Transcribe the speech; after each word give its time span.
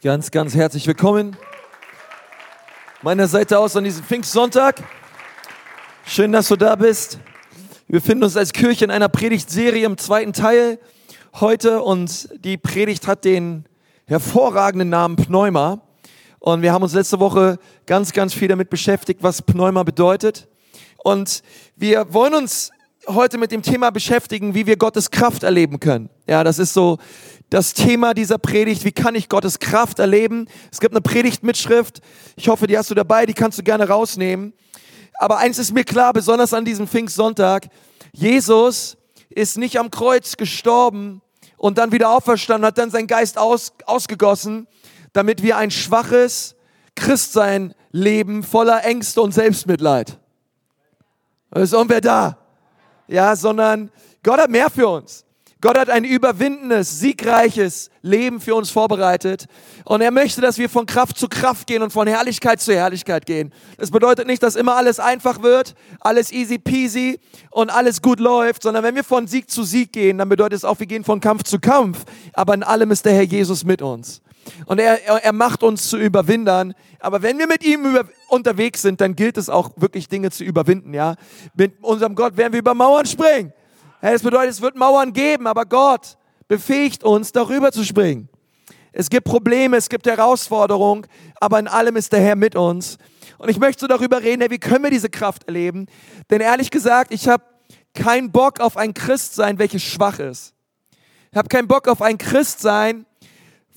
Ganz, 0.00 0.30
ganz 0.30 0.54
herzlich 0.54 0.86
willkommen. 0.86 1.36
Meiner 3.02 3.26
Seite 3.26 3.58
aus 3.58 3.74
an 3.74 3.82
diesem 3.82 4.04
Pfingstsonntag. 4.04 4.80
Schön, 6.06 6.30
dass 6.30 6.46
du 6.46 6.54
da 6.54 6.76
bist. 6.76 7.18
Wir 7.88 7.98
befinden 7.98 8.22
uns 8.22 8.36
als 8.36 8.52
Kirche 8.52 8.84
in 8.84 8.92
einer 8.92 9.08
Predigtserie 9.08 9.84
im 9.84 9.98
zweiten 9.98 10.32
Teil 10.32 10.78
heute 11.40 11.82
und 11.82 12.28
die 12.44 12.56
Predigt 12.56 13.08
hat 13.08 13.24
den 13.24 13.64
hervorragenden 14.06 14.88
Namen 14.88 15.16
Pneuma. 15.16 15.80
Und 16.38 16.62
wir 16.62 16.72
haben 16.72 16.84
uns 16.84 16.94
letzte 16.94 17.18
Woche 17.18 17.58
ganz, 17.84 18.12
ganz 18.12 18.32
viel 18.32 18.46
damit 18.46 18.70
beschäftigt, 18.70 19.24
was 19.24 19.42
Pneuma 19.42 19.82
bedeutet. 19.82 20.46
Und 20.98 21.42
wir 21.74 22.14
wollen 22.14 22.34
uns 22.34 22.70
heute 23.08 23.36
mit 23.36 23.50
dem 23.50 23.62
Thema 23.62 23.90
beschäftigen, 23.90 24.54
wie 24.54 24.66
wir 24.66 24.76
Gottes 24.76 25.10
Kraft 25.10 25.42
erleben 25.42 25.80
können. 25.80 26.08
Ja, 26.28 26.44
das 26.44 26.60
ist 26.60 26.72
so 26.72 26.98
das 27.50 27.74
Thema 27.74 28.14
dieser 28.14 28.38
Predigt. 28.38 28.84
Wie 28.84 28.92
kann 28.92 29.14
ich 29.14 29.28
Gottes 29.28 29.58
Kraft 29.58 29.98
erleben? 29.98 30.48
Es 30.70 30.80
gibt 30.80 30.94
eine 30.94 31.00
Predigtmitschrift. 31.00 32.00
Ich 32.36 32.48
hoffe, 32.48 32.66
die 32.66 32.76
hast 32.76 32.90
du 32.90 32.94
dabei. 32.94 33.26
Die 33.26 33.34
kannst 33.34 33.58
du 33.58 33.62
gerne 33.62 33.88
rausnehmen. 33.88 34.52
Aber 35.14 35.38
eins 35.38 35.58
ist 35.58 35.72
mir 35.72 35.84
klar, 35.84 36.12
besonders 36.12 36.52
an 36.54 36.64
diesem 36.64 36.86
Pfingstsonntag. 36.86 37.68
Jesus 38.12 38.96
ist 39.30 39.58
nicht 39.58 39.78
am 39.78 39.90
Kreuz 39.90 40.36
gestorben 40.36 41.22
und 41.56 41.78
dann 41.78 41.92
wieder 41.92 42.10
auferstanden, 42.10 42.66
hat 42.66 42.78
dann 42.78 42.90
seinen 42.90 43.06
Geist 43.06 43.38
aus, 43.38 43.72
ausgegossen, 43.84 44.68
damit 45.12 45.42
wir 45.42 45.56
ein 45.56 45.70
schwaches 45.70 46.54
Christsein 46.94 47.74
leben, 47.90 48.42
voller 48.42 48.84
Ängste 48.84 49.22
und 49.22 49.32
Selbstmitleid. 49.32 50.18
Ist 51.54 51.72
irgendwer 51.72 52.00
da? 52.00 52.38
Ja, 53.08 53.34
sondern 53.34 53.90
Gott 54.22 54.38
hat 54.38 54.50
mehr 54.50 54.70
für 54.70 54.88
uns. 54.88 55.24
Gott 55.60 55.76
hat 55.76 55.90
ein 55.90 56.04
überwindendes, 56.04 57.00
siegreiches 57.00 57.90
Leben 58.02 58.40
für 58.40 58.54
uns 58.54 58.70
vorbereitet. 58.70 59.46
Und 59.84 60.00
er 60.00 60.12
möchte, 60.12 60.40
dass 60.40 60.56
wir 60.56 60.68
von 60.68 60.86
Kraft 60.86 61.18
zu 61.18 61.28
Kraft 61.28 61.66
gehen 61.66 61.82
und 61.82 61.92
von 61.92 62.06
Herrlichkeit 62.06 62.60
zu 62.60 62.72
Herrlichkeit 62.72 63.26
gehen. 63.26 63.52
Das 63.76 63.90
bedeutet 63.90 64.28
nicht, 64.28 64.42
dass 64.42 64.54
immer 64.54 64.76
alles 64.76 65.00
einfach 65.00 65.42
wird, 65.42 65.74
alles 65.98 66.30
easy 66.32 66.58
peasy 66.58 67.18
und 67.50 67.70
alles 67.70 68.02
gut 68.02 68.20
läuft, 68.20 68.62
sondern 68.62 68.84
wenn 68.84 68.94
wir 68.94 69.02
von 69.02 69.26
Sieg 69.26 69.50
zu 69.50 69.64
Sieg 69.64 69.92
gehen, 69.92 70.18
dann 70.18 70.28
bedeutet 70.28 70.58
es 70.58 70.64
auch, 70.64 70.78
wir 70.78 70.86
gehen 70.86 71.02
von 71.02 71.20
Kampf 71.20 71.42
zu 71.42 71.58
Kampf. 71.58 72.04
Aber 72.34 72.54
in 72.54 72.62
allem 72.62 72.92
ist 72.92 73.04
der 73.04 73.14
Herr 73.14 73.22
Jesus 73.22 73.64
mit 73.64 73.82
uns. 73.82 74.22
Und 74.66 74.78
er, 74.78 75.06
er 75.06 75.32
macht 75.32 75.64
uns 75.64 75.88
zu 75.88 75.98
Überwindern. 75.98 76.72
Aber 77.00 77.22
wenn 77.22 77.36
wir 77.38 77.48
mit 77.48 77.64
ihm 77.64 77.84
über, 77.84 78.04
unterwegs 78.28 78.82
sind, 78.82 79.00
dann 79.00 79.16
gilt 79.16 79.36
es 79.36 79.48
auch 79.48 79.70
wirklich 79.76 80.08
Dinge 80.08 80.30
zu 80.30 80.44
überwinden, 80.44 80.94
ja. 80.94 81.16
Mit 81.54 81.82
unserem 81.82 82.14
Gott 82.14 82.36
werden 82.36 82.52
wir 82.52 82.60
über 82.60 82.74
Mauern 82.74 83.06
springen. 83.06 83.52
Das 84.00 84.22
bedeutet, 84.22 84.50
es 84.50 84.60
wird 84.60 84.76
Mauern 84.76 85.12
geben, 85.12 85.46
aber 85.46 85.66
Gott 85.66 86.16
befähigt 86.46 87.04
uns, 87.04 87.32
darüber 87.32 87.72
zu 87.72 87.84
springen. 87.84 88.28
Es 88.92 89.10
gibt 89.10 89.26
Probleme, 89.26 89.76
es 89.76 89.88
gibt 89.88 90.06
Herausforderungen, 90.06 91.06
aber 91.40 91.58
in 91.58 91.68
allem 91.68 91.96
ist 91.96 92.12
der 92.12 92.20
Herr 92.20 92.36
mit 92.36 92.56
uns. 92.56 92.98
Und 93.38 93.48
ich 93.48 93.58
möchte 93.58 93.80
so 93.80 93.86
darüber 93.86 94.22
reden, 94.22 94.50
wie 94.50 94.58
können 94.58 94.82
wir 94.82 94.90
diese 94.90 95.10
Kraft 95.10 95.44
erleben? 95.44 95.86
Denn 96.30 96.40
ehrlich 96.40 96.70
gesagt, 96.70 97.12
ich 97.12 97.28
habe 97.28 97.44
keinen 97.94 98.32
Bock 98.32 98.60
auf 98.60 98.76
ein 98.76 98.94
Christsein, 98.94 99.58
welches 99.58 99.82
schwach 99.82 100.18
ist. 100.18 100.54
Ich 101.30 101.36
habe 101.36 101.48
keinen 101.48 101.68
Bock 101.68 101.88
auf 101.88 102.02
ein 102.02 102.18
Christsein, 102.18 103.04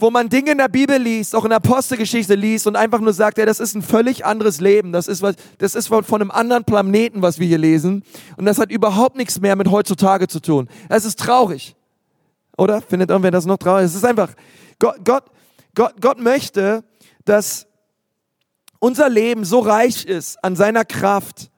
wo 0.02 0.10
man 0.10 0.30
Dinge 0.30 0.52
in 0.52 0.58
der 0.58 0.68
Bibel 0.68 0.98
liest, 0.98 1.36
auch 1.36 1.44
in 1.44 1.50
der 1.50 1.58
Apostelgeschichte 1.58 2.34
liest 2.36 2.66
und 2.66 2.76
einfach 2.76 3.00
nur 3.00 3.14
sagt, 3.14 3.38
ja, 3.38 3.46
das 3.46 3.60
ist 3.60 3.76
ein 3.76 3.84
völlig 3.84 4.26
anderes 4.26 4.60
Leben. 4.60 4.92
Das 4.92 5.08
ist 5.08 5.22
was, 5.22 5.36
das 5.60 5.76
ist 5.76 5.88
von 5.88 6.04
einem 6.10 6.32
anderen 6.32 6.64
Planeten, 6.64 7.22
was 7.22 7.40
wir 7.40 7.48
hier 7.48 7.60
lesen. 7.60 8.04
Und 8.36 8.46
das 8.46 8.58
hat 8.58 8.72
überhaupt 8.72 9.16
nichts 9.16 9.40
mehr 9.40 9.56
mit 9.56 9.70
heutzutage 9.70 10.28
zu 10.28 10.40
tun. 10.40 10.68
Es 10.90 11.06
ist 11.06 11.20
traurig. 11.20 11.76
Oder? 12.58 12.82
Findet 12.82 13.12
irgendwer 13.12 13.32
das 13.32 13.46
noch 13.46 13.58
traurig? 13.58 13.86
Es 13.86 13.96
ist 13.96 14.04
einfach, 14.04 14.34
Gott, 14.80 14.98
Gott, 15.06 15.26
Gott, 15.76 15.94
Gott 16.02 16.20
möchte, 16.20 16.84
dass 17.24 17.68
unser 18.80 19.08
Leben 19.08 19.46
so 19.46 19.60
reich 19.60 20.06
ist 20.06 20.44
an 20.44 20.56
seiner 20.56 20.84
Kraft, 20.84 21.52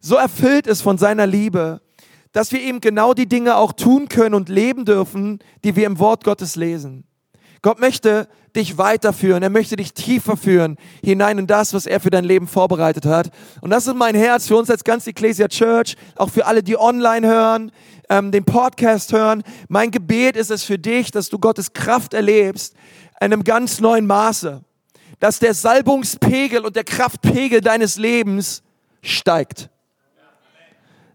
so 0.00 0.16
erfüllt 0.16 0.66
ist 0.66 0.82
von 0.82 0.98
seiner 0.98 1.26
Liebe, 1.26 1.80
dass 2.32 2.52
wir 2.52 2.60
eben 2.60 2.80
genau 2.80 3.14
die 3.14 3.26
Dinge 3.26 3.56
auch 3.56 3.72
tun 3.72 4.08
können 4.08 4.34
und 4.34 4.50
leben 4.50 4.84
dürfen, 4.84 5.38
die 5.64 5.74
wir 5.74 5.86
im 5.86 5.98
Wort 5.98 6.24
Gottes 6.24 6.54
lesen. 6.54 7.07
Gott 7.62 7.80
möchte 7.80 8.28
dich 8.54 8.78
weiterführen. 8.78 9.42
Er 9.42 9.50
möchte 9.50 9.76
dich 9.76 9.92
tiefer 9.92 10.36
führen 10.36 10.76
hinein 11.02 11.38
in 11.38 11.46
das, 11.46 11.74
was 11.74 11.86
er 11.86 12.00
für 12.00 12.10
dein 12.10 12.24
Leben 12.24 12.46
vorbereitet 12.46 13.06
hat. 13.06 13.30
Und 13.60 13.70
das 13.70 13.86
ist 13.86 13.94
mein 13.94 14.14
Herz 14.14 14.46
für 14.46 14.56
uns 14.56 14.70
als 14.70 14.84
ganz 14.84 15.06
Ecclesia 15.06 15.48
Church, 15.48 15.96
auch 16.16 16.30
für 16.30 16.46
alle, 16.46 16.62
die 16.62 16.78
online 16.78 17.26
hören, 17.26 17.72
ähm, 18.08 18.32
den 18.32 18.44
Podcast 18.44 19.12
hören. 19.12 19.42
Mein 19.68 19.90
Gebet 19.90 20.36
ist 20.36 20.50
es 20.50 20.64
für 20.64 20.78
dich, 20.78 21.10
dass 21.10 21.28
du 21.28 21.38
Gottes 21.38 21.72
Kraft 21.72 22.14
erlebst 22.14 22.74
in 23.20 23.32
einem 23.32 23.44
ganz 23.44 23.80
neuen 23.80 24.06
Maße. 24.06 24.62
Dass 25.20 25.40
der 25.40 25.54
Salbungspegel 25.54 26.64
und 26.64 26.76
der 26.76 26.84
Kraftpegel 26.84 27.60
deines 27.60 27.96
Lebens 27.96 28.62
steigt. 29.02 29.68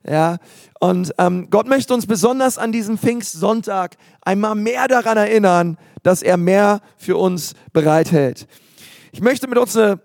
Ja, 0.06 0.38
und 0.82 1.14
ähm, 1.18 1.50
Gott 1.50 1.68
möchte 1.68 1.94
uns 1.94 2.06
besonders 2.06 2.58
an 2.58 2.74
diesem 2.74 2.98
Pfingstsonntag 2.98 3.96
einmal 4.22 4.54
mehr 4.54 4.90
daran 4.90 5.16
erinnern, 5.16 5.78
dass 6.04 6.22
er 6.22 6.38
mehr 6.38 6.82
für 6.98 7.18
uns 7.18 7.54
bereithält. 7.72 8.48
Ich 9.12 9.22
möchte 9.22 9.48
mit 9.48 9.58
uns 9.58 9.76
eine, 9.76 10.00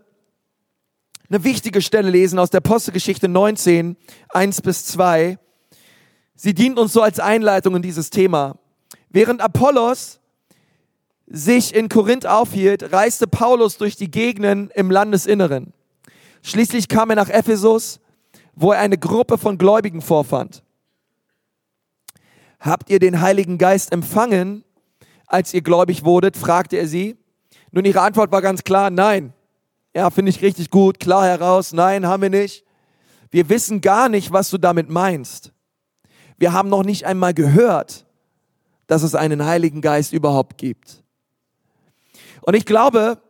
eine 1.28 1.44
wichtige 1.44 1.82
Stelle 1.82 2.10
lesen 2.10 2.38
aus 2.38 2.50
der 2.50 2.58
Apostelgeschichte 2.58 3.28
19, 3.28 3.96
1 4.30 4.62
bis 4.62 4.86
2. 4.86 5.38
Sie 6.34 6.54
dient 6.54 6.78
uns 6.78 6.92
so 6.92 7.02
als 7.02 7.20
Einleitung 7.20 7.76
in 7.76 7.82
dieses 7.82 8.10
Thema. 8.10 8.58
Während 9.10 9.40
Apollos 9.40 10.20
sich 11.26 11.74
in 11.74 11.88
Korinth 11.88 12.26
aufhielt, 12.26 12.92
reiste 12.92 13.26
Paulus 13.26 13.76
durch 13.76 13.96
die 13.96 14.10
Gegenden 14.10 14.70
im 14.70 14.90
Landesinneren. 14.90 15.74
Schließlich 16.42 16.88
kam 16.88 17.10
er 17.10 17.16
nach 17.16 17.28
Ephesus, 17.28 18.00
wo 18.54 18.72
er 18.72 18.80
eine 18.80 18.96
Gruppe 18.96 19.36
von 19.36 19.58
Gläubigen 19.58 20.00
vorfand 20.00 20.62
habt 22.60 22.90
ihr 22.90 22.98
den 22.98 23.20
Heiligen 23.20 23.58
Geist 23.58 23.92
empfangen, 23.92 24.64
als 25.28 25.54
ihr 25.54 25.62
gläubig 25.62 26.04
wurdet? 26.04 26.36
fragte 26.36 26.76
er 26.76 26.88
sie. 26.88 27.16
Nun, 27.70 27.84
ihre 27.84 28.00
Antwort 28.00 28.32
war 28.32 28.42
ganz 28.42 28.64
klar, 28.64 28.90
nein. 28.90 29.32
Ja, 29.94 30.10
finde 30.10 30.30
ich 30.30 30.42
richtig 30.42 30.70
gut, 30.70 31.00
klar 31.00 31.26
heraus, 31.26 31.72
nein, 31.72 32.06
haben 32.06 32.22
wir 32.22 32.30
nicht. 32.30 32.64
Wir 33.30 33.48
wissen 33.48 33.80
gar 33.80 34.08
nicht, 34.08 34.32
was 34.32 34.50
du 34.50 34.58
damit 34.58 34.88
meinst. 34.88 35.52
Wir 36.38 36.52
haben 36.52 36.68
noch 36.68 36.82
nicht 36.82 37.04
einmal 37.04 37.34
gehört, 37.34 38.06
dass 38.86 39.02
es 39.02 39.14
einen 39.14 39.44
Heiligen 39.44 39.80
Geist 39.80 40.12
überhaupt 40.12 40.56
gibt. 40.56 41.02
Und 42.40 42.54
ich 42.54 42.64
glaube, 42.64 43.20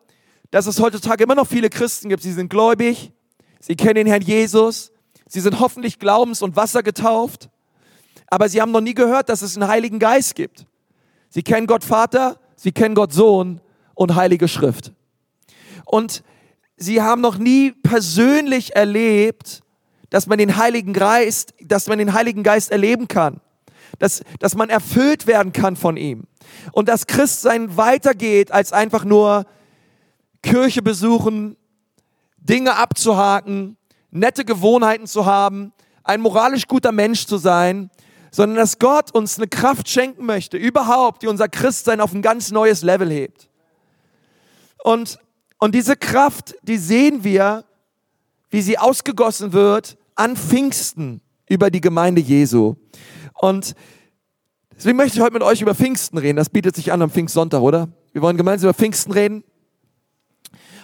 dass 0.51 0.67
es 0.67 0.81
heutzutage 0.81 1.25
immer 1.25 1.35
noch 1.35 1.49
viele 1.49 1.69
Christen 1.71 2.09
gibt, 2.09 2.23
sie 2.23 2.33
sind 2.33 2.49
gläubig, 2.49 3.13
sie 3.61 3.75
kennen 3.75 3.97
den 3.97 4.07
Herrn 4.07 4.23
Jesus, 4.23 4.93
sie 5.27 5.41
sind 5.41 5.59
hoffentlich 5.59 5.99
glaubens- 5.99 6.43
und 6.43 6.55
wassergetauft, 6.55 7.51
aber 8.29 8.49
sie 8.49 8.61
haben 8.61 8.71
noch 8.71 8.81
nie 8.81 8.95
gehört, 8.95 9.29
dass 9.29 9.43
es 9.43 9.57
einen 9.57 9.69
Heiligen 9.69 9.99
Geist 9.99 10.37
gibt. 10.37 10.68
Sie 11.39 11.45
kennen 11.45 11.69
Gott 11.69 11.85
Vater, 11.85 12.41
sie 12.57 12.73
kennen 12.73 12.97
Gott 12.97 13.13
Sohn 13.13 13.61
und 13.95 14.17
Heilige 14.17 14.49
Schrift. 14.49 14.93
Und 15.85 16.25
sie 16.77 17.01
haben 17.01 17.21
noch 17.21 17.39
nie 17.39 17.71
persönlich 17.71 18.75
erlebt, 18.75 19.61
dass 20.11 20.27
man 20.27 20.39
den 20.39 20.57
Heiligen 20.57 20.93
Geist, 20.93 21.55
dass 21.61 21.87
man 21.87 21.99
den 21.99 22.13
Heiligen 22.13 22.43
Geist 22.43 22.73
erleben 22.73 23.07
kann. 23.07 23.41
Dass, 24.01 24.25
dass 24.41 24.57
man 24.57 24.69
erfüllt 24.69 25.29
werden 25.29 25.53
kann 25.53 25.77
von 25.77 25.97
ihm. 25.97 26.25
Und 26.73 26.89
dass 26.89 27.07
Christsein 27.07 27.77
weitergeht, 27.77 28.51
als 28.51 28.73
einfach 28.73 29.05
nur 29.05 29.47
Kirche 30.43 30.83
besuchen, 30.83 31.57
Dinge 32.39 32.75
abzuhaken, 32.75 33.77
nette 34.11 34.45
Gewohnheiten 34.45 35.07
zu 35.07 35.25
haben, 35.25 35.73
ein 36.03 36.21
moralisch 36.21 36.67
guter 36.67 36.91
Mensch 36.91 37.27
zu 37.27 37.37
sein, 37.37 37.91
sondern 38.31 38.57
dass 38.57 38.79
Gott 38.79 39.15
uns 39.15 39.39
eine 39.39 39.49
Kraft 39.49 39.89
schenken 39.89 40.27
möchte, 40.27 40.57
überhaupt, 40.57 41.23
die 41.23 41.27
unser 41.27 41.49
Christsein 41.49 42.01
auf 42.01 42.13
ein 42.13 42.23
ganz 42.23 42.51
neues 42.51 42.83
Level 42.83 43.11
hebt. 43.11 43.49
Und, 44.83 45.19
und 45.59 45.75
diese 45.75 45.97
Kraft, 45.97 46.55
die 46.63 46.79
sehen 46.79 47.25
wir, 47.25 47.65
wie 48.51 48.63
sie 48.63 48.79
ausgegossen 48.79 49.53
wird 49.53 49.99
an 50.15 50.37
Pfingsten 50.37 51.21
über 51.49 51.71
die 51.71 51.81
Gemeinde 51.81 52.21
Jesu. 52.21 52.77
Und 53.35 53.75
deswegen 54.77 54.97
möchte 54.97 55.19
ich 55.19 55.23
heute 55.23 55.35
mit 55.35 55.43
euch 55.43 55.61
über 55.61 55.75
Pfingsten 55.75 56.19
reden. 56.19 56.37
Das 56.37 56.51
bietet 56.51 56.77
sich 56.77 56.93
an 56.93 57.03
am 57.03 57.11
Pfingstsonntag, 57.11 57.61
oder? 57.61 57.89
Wir 58.13 58.23
wollen 58.23 58.37
gemeinsam 58.37 58.69
über 58.69 58.75
Pfingsten 58.75 59.13
reden. 59.13 59.45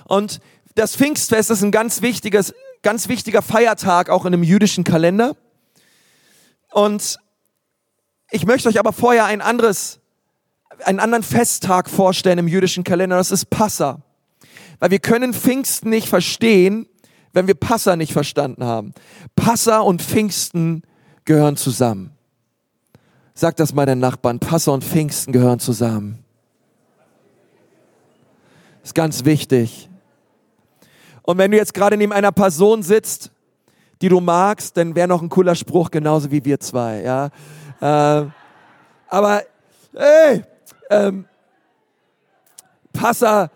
Und 0.07 0.41
das 0.75 0.97
Pfingstfest 0.97 1.51
ist 1.51 1.63
ein 1.63 1.71
ganz 1.71 2.03
wichtiges, 2.03 2.55
ganz 2.83 3.09
wichtiger 3.09 3.43
Feiertag 3.43 4.11
auch 4.11 4.27
in 4.27 4.35
einem 4.35 4.43
jüdischen 4.43 4.85
Kalender. 4.85 5.37
Und 6.73 7.19
ich 8.35 8.47
möchte 8.47 8.69
euch 8.69 8.81
aber 8.81 8.93
vorher 8.93 9.27
ein 9.27 9.41
anderes, 9.41 10.01
einen 10.85 10.99
anderen 10.99 11.23
Festtag 11.23 11.89
vorstellen 11.89 12.39
im 12.39 12.49
jüdischen 12.49 12.83
Kalender. 12.83 13.17
Das 13.17 13.31
ist 13.31 13.49
Passa. 13.49 14.03
Weil 14.81 14.91
wir 14.91 14.99
können 14.99 15.33
Pfingsten 15.33 15.89
nicht 15.89 16.09
verstehen, 16.09 16.89
wenn 17.33 17.47
wir 17.47 17.55
Passa 17.55 17.95
nicht 17.95 18.13
verstanden 18.13 18.65
haben. 18.65 18.93
Passa 19.37 19.79
und 19.79 20.03
Pfingsten 20.03 20.83
gehören 21.25 21.57
zusammen. 21.57 22.11
Sag 23.35 23.57
das 23.57 23.73
mal 23.73 23.87
den 23.87 24.01
Nachbarn. 24.01 24.41
Passa 24.41 24.73
und 24.73 24.83
Pfingsten 24.83 25.33
gehören 25.33 25.61
zusammen. 25.61 26.19
Ist 28.83 28.97
ganz 28.97 29.25
wichtig. 29.25 29.89
Und 31.23 31.39
wenn 31.39 31.53
du 31.53 31.57
jetzt 31.57 31.73
gerade 31.73 31.97
neben 31.97 32.13
einer 32.13 32.33
Person 32.33 32.83
sitzt, 32.83 33.31
die 34.03 34.09
du 34.09 34.19
magst, 34.19 34.77
dann 34.77 34.97
wäre 34.97 35.07
noch 35.07 35.23
ein 35.23 35.29
cooler 35.29 35.55
Spruch, 35.55 35.93
genauso 35.93 36.33
wie 36.33 36.45
wir 36.45 36.59
zwei, 36.59 37.01
ja. 37.03 37.31
Äh, 37.81 38.27
aber, 39.09 39.43
hey, 39.95 40.45
ähm, 40.91 41.27
Passer, 42.93 43.51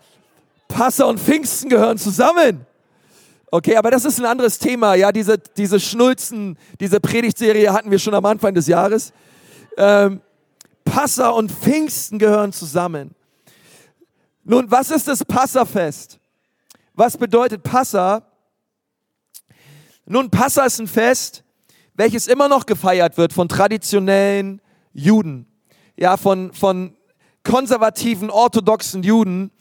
Passer 0.67 1.07
und 1.07 1.19
Pfingsten 1.19 1.69
gehören 1.69 1.97
zusammen. 1.97 2.65
Okay, 3.51 3.75
aber 3.77 3.89
das 3.89 4.05
ist 4.05 4.19
ein 4.19 4.25
anderes 4.25 4.59
Thema. 4.59 4.93
Ja, 4.93 5.11
diese, 5.11 5.37
diese 5.37 5.79
Schnulzen, 5.79 6.57
diese 6.79 6.99
Predigtserie 6.99 7.73
hatten 7.73 7.89
wir 7.89 7.97
schon 7.97 8.13
am 8.13 8.25
Anfang 8.25 8.53
des 8.53 8.67
Jahres. 8.67 9.11
Ähm, 9.77 10.21
Passa 10.83 11.29
und 11.29 11.51
Pfingsten 11.51 12.19
gehören 12.19 12.53
zusammen. 12.53 13.15
Nun, 14.43 14.69
was 14.69 14.91
ist 14.91 15.07
das 15.07 15.25
Passafest? 15.25 16.19
Was 16.93 17.17
bedeutet 17.17 17.63
Passa? 17.63 18.23
Nun, 20.05 20.29
Passa 20.29 20.65
ist 20.65 20.79
ein 20.79 20.87
Fest, 20.87 21.43
welches 21.99 22.27
immer 22.27 22.47
noch 22.47 22.65
gefeiert 22.65 23.17
wird 23.17 23.33
von 23.33 23.49
traditionellen 23.49 24.61
Juden. 24.93 25.45
Ja, 25.97 26.15
von, 26.15 26.53
von 26.53 26.95
konservativen, 27.43 28.29
orthodoxen 28.29 29.03
Juden. 29.03 29.51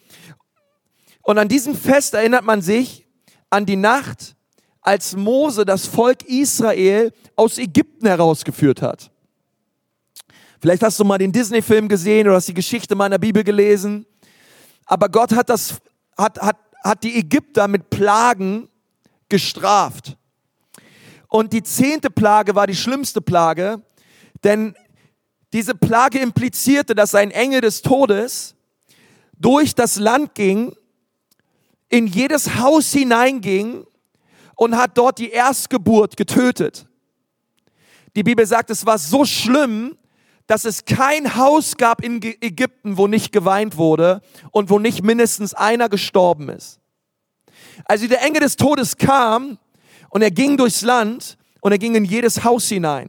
Und 1.23 1.39
an 1.39 1.49
diesem 1.49 1.75
Fest 1.75 2.15
erinnert 2.15 2.45
man 2.45 2.63
sich 2.63 3.09
an 3.51 3.67
die 3.67 3.75
Nacht, 3.75 4.37
als 4.83 5.17
Mose 5.17 5.65
das 5.65 5.87
Volk 5.89 6.23
Israel 6.27 7.13
aus 7.35 7.59
Ägypten 7.59 8.07
herausgeführt 8.07 8.83
hat. 8.83 9.11
Vielleicht 10.61 10.85
hast 10.85 11.01
du 11.01 11.05
mal 11.05 11.19
den 11.19 11.33
Disney-Film 11.33 11.89
gesehen 11.89 12.29
oder 12.29 12.37
hast 12.37 12.47
die 12.47 12.55
Geschichte 12.55 12.95
mal 12.95 13.07
in 13.07 13.13
der 13.13 13.19
Bibel 13.19 13.43
gelesen. 13.43 14.07
Aber 14.87 15.09
Gott 15.09 15.33
hat, 15.33 15.51
das, 15.51 15.81
hat, 16.17 16.41
hat, 16.41 16.57
hat 16.85 17.03
die 17.03 17.19
Ägypter 17.19 17.67
mit 17.67 17.91
Plagen 17.91 18.69
gestraft. 19.29 20.17
Und 21.29 21.53
die 21.53 21.63
zehnte 21.63 22.11
Plage 22.11 22.55
war 22.55 22.67
die 22.67 22.77
schlimmste 22.77 23.21
Plage, 23.21 23.83
denn 24.45 24.75
diese 25.53 25.75
Plage 25.75 26.19
implizierte, 26.19 26.95
dass 26.95 27.15
ein 27.15 27.31
Engel 27.31 27.61
des 27.61 27.83
Todes 27.83 28.55
durch 29.39 29.75
das 29.75 29.97
Land 29.97 30.35
ging, 30.35 30.75
in 31.89 32.07
jedes 32.07 32.57
Haus 32.57 32.93
hineinging 32.93 33.87
und 34.57 34.77
hat 34.77 34.99
dort 34.99 35.19
die 35.19 35.31
Erstgeburt 35.31 36.17
getötet. 36.17 36.87
Die 38.15 38.23
Bibel 38.23 38.45
sagt, 38.47 38.71
es 38.71 38.85
war 38.85 38.99
so 38.99 39.25
schlimm, 39.25 39.97
dass 40.47 40.65
es 40.65 40.85
kein 40.85 41.37
Haus 41.37 41.77
gab 41.77 42.03
in 42.03 42.23
Ägypten, 42.23 42.97
wo 42.97 43.07
nicht 43.07 43.33
geweint 43.33 43.77
wurde 43.77 44.23
und 44.51 44.71
wo 44.71 44.79
nicht 44.79 45.03
mindestens 45.03 45.55
einer 45.55 45.89
gestorben 45.89 46.49
ist. 46.49 46.81
Also 47.85 48.07
der 48.07 48.23
Engel 48.23 48.41
des 48.41 48.57
Todes 48.57 48.97
kam 48.97 49.59
und 50.11 50.23
er 50.23 50.31
ging 50.31 50.57
durchs 50.57 50.83
Land 50.83 51.37
und 51.61 51.73
er 51.73 51.79
ging 51.79 51.95
in 51.95 52.05
jedes 52.05 52.45
Haus 52.45 52.69
hinein. 52.69 53.09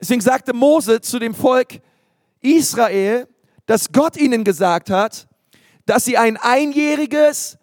Deswegen 0.00 0.20
sagte 0.20 0.52
Mose 0.52 1.00
zu 1.00 1.18
dem 1.18 1.34
Volk 1.34 1.80
Israel, 2.40 3.28
dass 3.66 3.92
Gott 3.92 4.16
ihnen 4.16 4.44
gesagt 4.44 4.90
hat, 4.90 5.28
dass 5.86 6.04
sie 6.04 6.18
ein 6.18 6.36
einjähriges, 6.36 7.58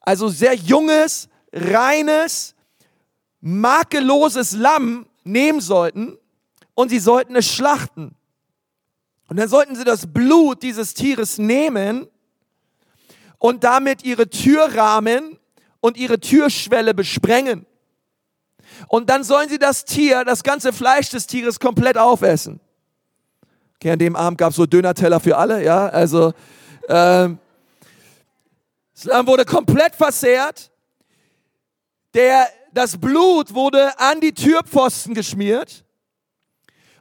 also 0.00 0.28
sehr 0.28 0.54
junges, 0.54 1.28
reines, 1.52 2.54
makelloses 3.40 4.52
Lamm 4.52 5.06
nehmen 5.24 5.60
sollten 5.60 6.16
und 6.74 6.88
sie 6.88 6.98
sollten 6.98 7.36
es 7.36 7.46
schlachten. 7.46 8.14
Und 9.28 9.36
dann 9.36 9.48
sollten 9.48 9.76
sie 9.76 9.84
das 9.84 10.12
Blut 10.12 10.62
dieses 10.62 10.94
Tieres 10.94 11.38
nehmen 11.38 12.06
und 13.38 13.64
damit 13.64 14.04
ihre 14.04 14.28
Türrahmen 14.28 15.38
und 15.82 15.98
ihre 15.98 16.18
Türschwelle 16.18 16.94
besprengen. 16.94 17.66
Und 18.88 19.10
dann 19.10 19.24
sollen 19.24 19.50
sie 19.50 19.58
das 19.58 19.84
Tier, 19.84 20.24
das 20.24 20.42
ganze 20.42 20.72
Fleisch 20.72 21.10
des 21.10 21.26
Tieres 21.26 21.60
komplett 21.60 21.98
aufessen. 21.98 22.60
Okay, 23.74 23.90
an 23.90 23.98
dem 23.98 24.16
Abend 24.16 24.38
gab 24.38 24.50
es 24.50 24.56
so 24.56 24.64
Dönerteller 24.64 25.20
für 25.20 25.36
alle, 25.36 25.62
ja, 25.62 25.88
also 25.88 26.32
ähm, 26.88 27.38
das 28.94 29.26
wurde 29.26 29.44
komplett 29.44 29.94
versehrt. 29.96 30.70
Der, 32.14 32.46
das 32.72 32.96
Blut 32.96 33.52
wurde 33.52 33.98
an 33.98 34.20
die 34.20 34.32
Türpfosten 34.32 35.14
geschmiert. 35.14 35.84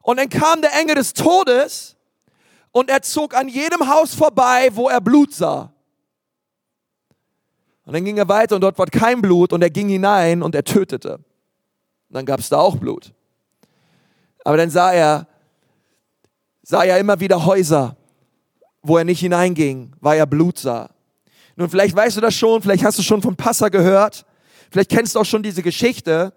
Und 0.02 0.18
dann 0.18 0.30
kam 0.30 0.62
der 0.62 0.74
Engel 0.74 0.96
des 0.96 1.14
Todes 1.14 1.96
und 2.72 2.90
er 2.90 3.04
zog 3.04 3.36
an 3.36 3.48
jedem 3.48 3.88
Haus 3.88 4.16
vorbei, 4.16 4.70
wo 4.74 4.90
er 4.90 5.02
Blut 5.02 5.34
sah. 5.34 5.71
Und 7.92 7.96
dann 7.96 8.06
ging 8.06 8.18
er 8.18 8.30
weiter 8.30 8.56
und 8.56 8.62
dort 8.62 8.80
war 8.80 8.86
kein 8.86 9.22
Blut 9.22 9.52
und 9.52 9.62
er 9.62 9.70
ging 9.70 9.90
hinein 9.90 10.44
und 10.44 10.56
er 10.56 10.64
tötete. 10.64 11.16
Und 11.16 11.24
dann 12.08 12.26
gab 12.26 12.40
es 12.40 12.48
da 12.48 12.58
auch 12.58 12.78
Blut. 12.78 13.12
Aber 14.46 14.56
dann 14.56 14.70
sah 14.70 14.94
er, 14.94 15.28
sah 16.64 16.86
er 16.86 17.00
immer 17.00 17.20
wieder 17.20 17.46
Häuser, 17.46 17.98
wo 18.82 18.98
er 18.98 19.04
nicht 19.04 19.20
hineinging, 19.20 19.92
weil 20.00 20.18
er 20.18 20.26
Blut 20.26 20.58
sah. 20.58 20.90
Nun, 21.58 21.70
vielleicht 21.70 21.94
weißt 21.94 22.16
du 22.16 22.22
das 22.22 22.34
schon, 22.34 22.62
vielleicht 22.62 22.86
hast 22.86 22.98
du 22.98 23.04
schon 23.04 23.22
von 23.22 23.36
Passa 23.36 23.68
gehört, 23.68 24.26
vielleicht 24.70 24.90
kennst 24.90 25.16
du 25.16 25.20
auch 25.20 25.26
schon 25.26 25.44
diese 25.44 25.62
Geschichte, 25.62 26.32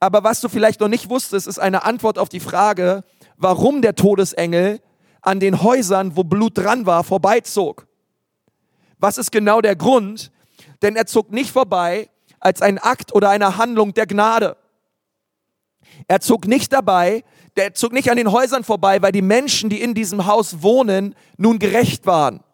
aber 0.00 0.24
was 0.24 0.42
du 0.42 0.50
vielleicht 0.50 0.78
noch 0.80 0.88
nicht 0.88 1.08
wusstest, 1.08 1.46
ist 1.46 1.58
eine 1.58 1.84
Antwort 1.84 2.18
auf 2.18 2.28
die 2.28 2.38
Frage, 2.38 3.02
warum 3.38 3.80
der 3.80 3.94
Todesengel 3.94 4.82
an 5.22 5.40
den 5.40 5.62
Häusern, 5.62 6.16
wo 6.16 6.24
Blut 6.24 6.58
dran 6.58 6.84
war, 6.84 7.02
vorbeizog. 7.02 7.86
Was 8.98 9.16
ist 9.16 9.32
genau 9.32 9.62
der 9.62 9.74
Grund? 9.74 10.32
Denn 10.82 10.96
er 10.96 11.06
zog 11.06 11.30
nicht 11.30 11.50
vorbei 11.50 12.08
als 12.40 12.62
ein 12.62 12.78
Akt 12.78 13.14
oder 13.14 13.30
eine 13.30 13.56
Handlung 13.56 13.94
der 13.94 14.06
Gnade. 14.06 14.56
Er 16.06 16.20
zog 16.20 16.46
nicht 16.46 16.72
dabei, 16.72 17.24
der 17.56 17.74
zog 17.74 17.92
nicht 17.92 18.10
an 18.10 18.16
den 18.16 18.30
Häusern 18.30 18.62
vorbei, 18.62 19.02
weil 19.02 19.12
die 19.12 19.22
Menschen, 19.22 19.70
die 19.70 19.80
in 19.80 19.94
diesem 19.94 20.26
Haus 20.26 20.62
wohnen, 20.62 21.14
nun 21.36 21.58
gerecht 21.58 22.06
waren 22.06 22.44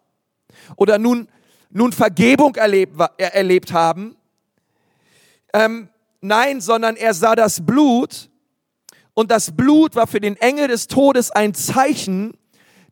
oder 0.76 0.98
nun, 0.98 1.28
nun 1.70 1.92
Vergebung 1.92 2.54
erlebt, 2.54 2.98
erlebt 3.18 3.72
haben. 3.72 4.16
Ähm, 5.52 5.88
nein, 6.20 6.60
sondern 6.60 6.96
er 6.96 7.12
sah 7.14 7.34
das 7.34 7.64
Blut 7.64 8.30
und 9.12 9.30
das 9.30 9.54
Blut 9.54 9.94
war 9.94 10.06
für 10.06 10.20
den 10.20 10.36
Engel 10.36 10.68
des 10.68 10.86
Todes 10.86 11.30
ein 11.30 11.54
Zeichen, 11.54 12.36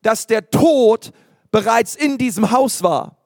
dass 0.03 0.27
der 0.27 0.51
Tod 0.51 1.13
bereits 1.51 1.95
in 1.95 2.19
diesem 2.19 2.51
Haus 2.51 2.83
war. 2.83 3.17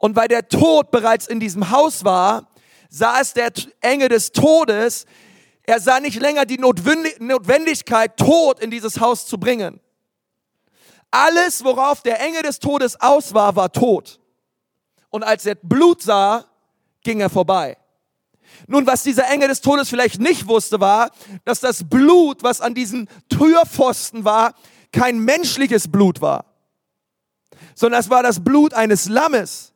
Und 0.00 0.16
weil 0.16 0.28
der 0.28 0.48
Tod 0.48 0.90
bereits 0.90 1.26
in 1.26 1.40
diesem 1.40 1.70
Haus 1.70 2.04
war, 2.04 2.48
sah 2.88 3.20
es 3.20 3.34
der 3.34 3.52
Engel 3.82 4.08
des 4.08 4.32
Todes, 4.32 5.04
er 5.62 5.78
sah 5.78 6.00
nicht 6.00 6.18
länger 6.18 6.46
die 6.46 6.56
Notwendigkeit, 6.58 8.16
Tod 8.16 8.60
in 8.60 8.70
dieses 8.70 8.98
Haus 8.98 9.26
zu 9.26 9.38
bringen. 9.38 9.78
Alles, 11.10 11.62
worauf 11.64 12.02
der 12.02 12.18
Engel 12.18 12.42
des 12.42 12.60
Todes 12.60 12.98
aus 12.98 13.34
war, 13.34 13.54
war 13.56 13.70
tot. 13.72 14.20
Und 15.10 15.22
als 15.22 15.44
er 15.44 15.56
Blut 15.56 16.02
sah, 16.02 16.46
ging 17.02 17.20
er 17.20 17.28
vorbei. 17.28 17.76
Nun, 18.66 18.86
was 18.86 19.02
dieser 19.02 19.28
Engel 19.28 19.48
des 19.48 19.60
Todes 19.60 19.90
vielleicht 19.90 20.18
nicht 20.18 20.48
wusste, 20.48 20.80
war, 20.80 21.10
dass 21.44 21.60
das 21.60 21.88
Blut, 21.88 22.42
was 22.42 22.62
an 22.62 22.74
diesen 22.74 23.06
Türpfosten 23.28 24.24
war, 24.24 24.54
kein 24.92 25.18
menschliches 25.18 25.88
Blut 25.88 26.22
war, 26.22 26.46
sondern 27.74 28.00
es 28.00 28.08
war 28.08 28.22
das 28.22 28.42
Blut 28.42 28.72
eines 28.72 29.06
Lammes 29.10 29.70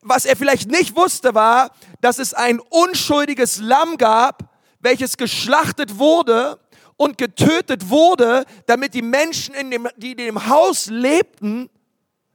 was 0.00 0.24
er 0.24 0.36
vielleicht 0.36 0.70
nicht 0.70 0.96
wusste, 0.96 1.34
war, 1.34 1.72
dass 2.00 2.18
es 2.18 2.34
ein 2.34 2.60
unschuldiges 2.60 3.58
Lamm 3.58 3.96
gab, 3.96 4.54
welches 4.80 5.16
geschlachtet 5.16 5.98
wurde 5.98 6.58
und 6.96 7.18
getötet 7.18 7.90
wurde, 7.90 8.44
damit 8.66 8.94
die 8.94 9.02
Menschen, 9.02 9.54
in 9.54 9.70
dem, 9.70 9.88
die 9.96 10.12
in 10.12 10.18
dem 10.18 10.48
Haus 10.48 10.86
lebten, 10.86 11.68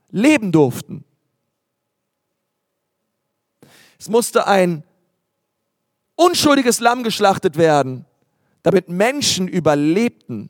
leben 0.10 0.52
durften. 0.52 1.04
Es 4.00 4.10
musste 4.10 4.48
ein 4.48 4.84
unschuldiges 6.16 6.80
Lamm 6.80 7.04
geschlachtet 7.04 7.58
werden, 7.58 8.06
damit 8.62 8.90
Menschen 8.90 9.48
überlebten, 9.48 10.50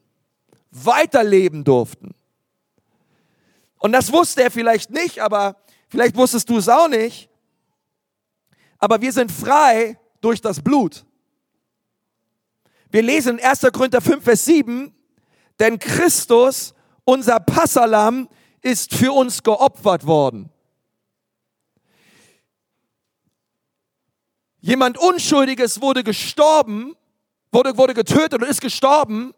weiterleben 0.72 1.64
durften. 1.64 2.16
Und 3.78 3.92
das 3.92 4.12
wusste 4.12 4.44
er 4.44 4.52
vielleicht 4.52 4.90
nicht, 4.92 5.20
aber 5.20 5.58
Vielleicht 5.94 6.16
wusstest 6.16 6.50
du 6.50 6.58
es 6.58 6.68
auch 6.68 6.88
nicht, 6.88 7.30
aber 8.80 9.00
wir 9.00 9.14
sind 9.14 9.32
frei 9.32 9.96
durch 10.22 10.42
das 10.42 10.60
Blut. 10.60 11.06
Wir 12.90 13.04
lesen 13.04 13.38
in 13.38 13.46
1. 13.46 13.62
Korinther 13.72 14.02
5, 14.02 14.24
Vers 14.24 14.44
7, 14.46 14.92
denn 15.60 15.78
Christus, 15.78 16.74
unser 17.06 17.40
Passalam, 17.40 18.28
ist 18.64 18.96
für 18.96 19.12
uns 19.12 19.44
geopfert 19.44 20.08
worden. 20.08 20.50
Jemand 24.62 24.98
Unschuldiges 24.98 25.80
wurde 25.80 26.04
gestorben, 26.04 26.96
wurde, 27.52 27.78
wurde 27.78 27.94
getötet 27.94 28.42
und 28.42 28.50
ist 28.50 28.62
gestorben, 28.62 29.36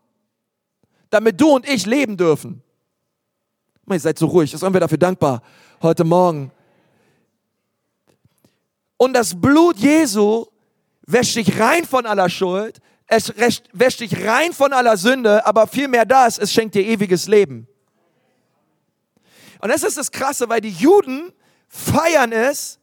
damit 1.09 1.41
du 1.41 1.50
und 1.50 1.67
ich 1.67 1.85
leben 1.85 2.15
dürfen. 2.15 2.63
Ihr 3.89 4.00
seid 4.00 4.17
so 4.17 4.27
ruhig, 4.27 4.51
seien 4.51 4.71
wir 4.71 4.79
dafür 4.79 4.97
dankbar 4.97 5.41
heute 5.85 6.03
Morgen. 6.03 6.51
Und 8.97 9.13
das 9.13 9.39
Blut 9.39 9.77
Jesu 9.77 10.47
wäscht 11.05 11.35
dich 11.35 11.59
rein 11.59 11.85
von 11.85 12.05
aller 12.05 12.27
Schuld, 12.29 12.81
es 13.07 13.31
wäscht 13.37 13.99
dich 13.99 14.25
rein 14.25 14.51
von 14.51 14.73
aller 14.73 14.97
Sünde, 14.97 15.45
aber 15.45 15.67
vielmehr 15.67 16.05
das, 16.05 16.39
es 16.39 16.51
schenkt 16.51 16.75
dir 16.75 16.85
ewiges 16.85 17.27
Leben. 17.27 17.67
Und 19.61 19.69
das 19.69 19.83
ist 19.83 19.97
das 19.97 20.11
Krasse, 20.11 20.49
weil 20.49 20.61
die 20.61 20.71
Juden 20.71 21.31
feiern 21.67 22.31
es 22.31 22.79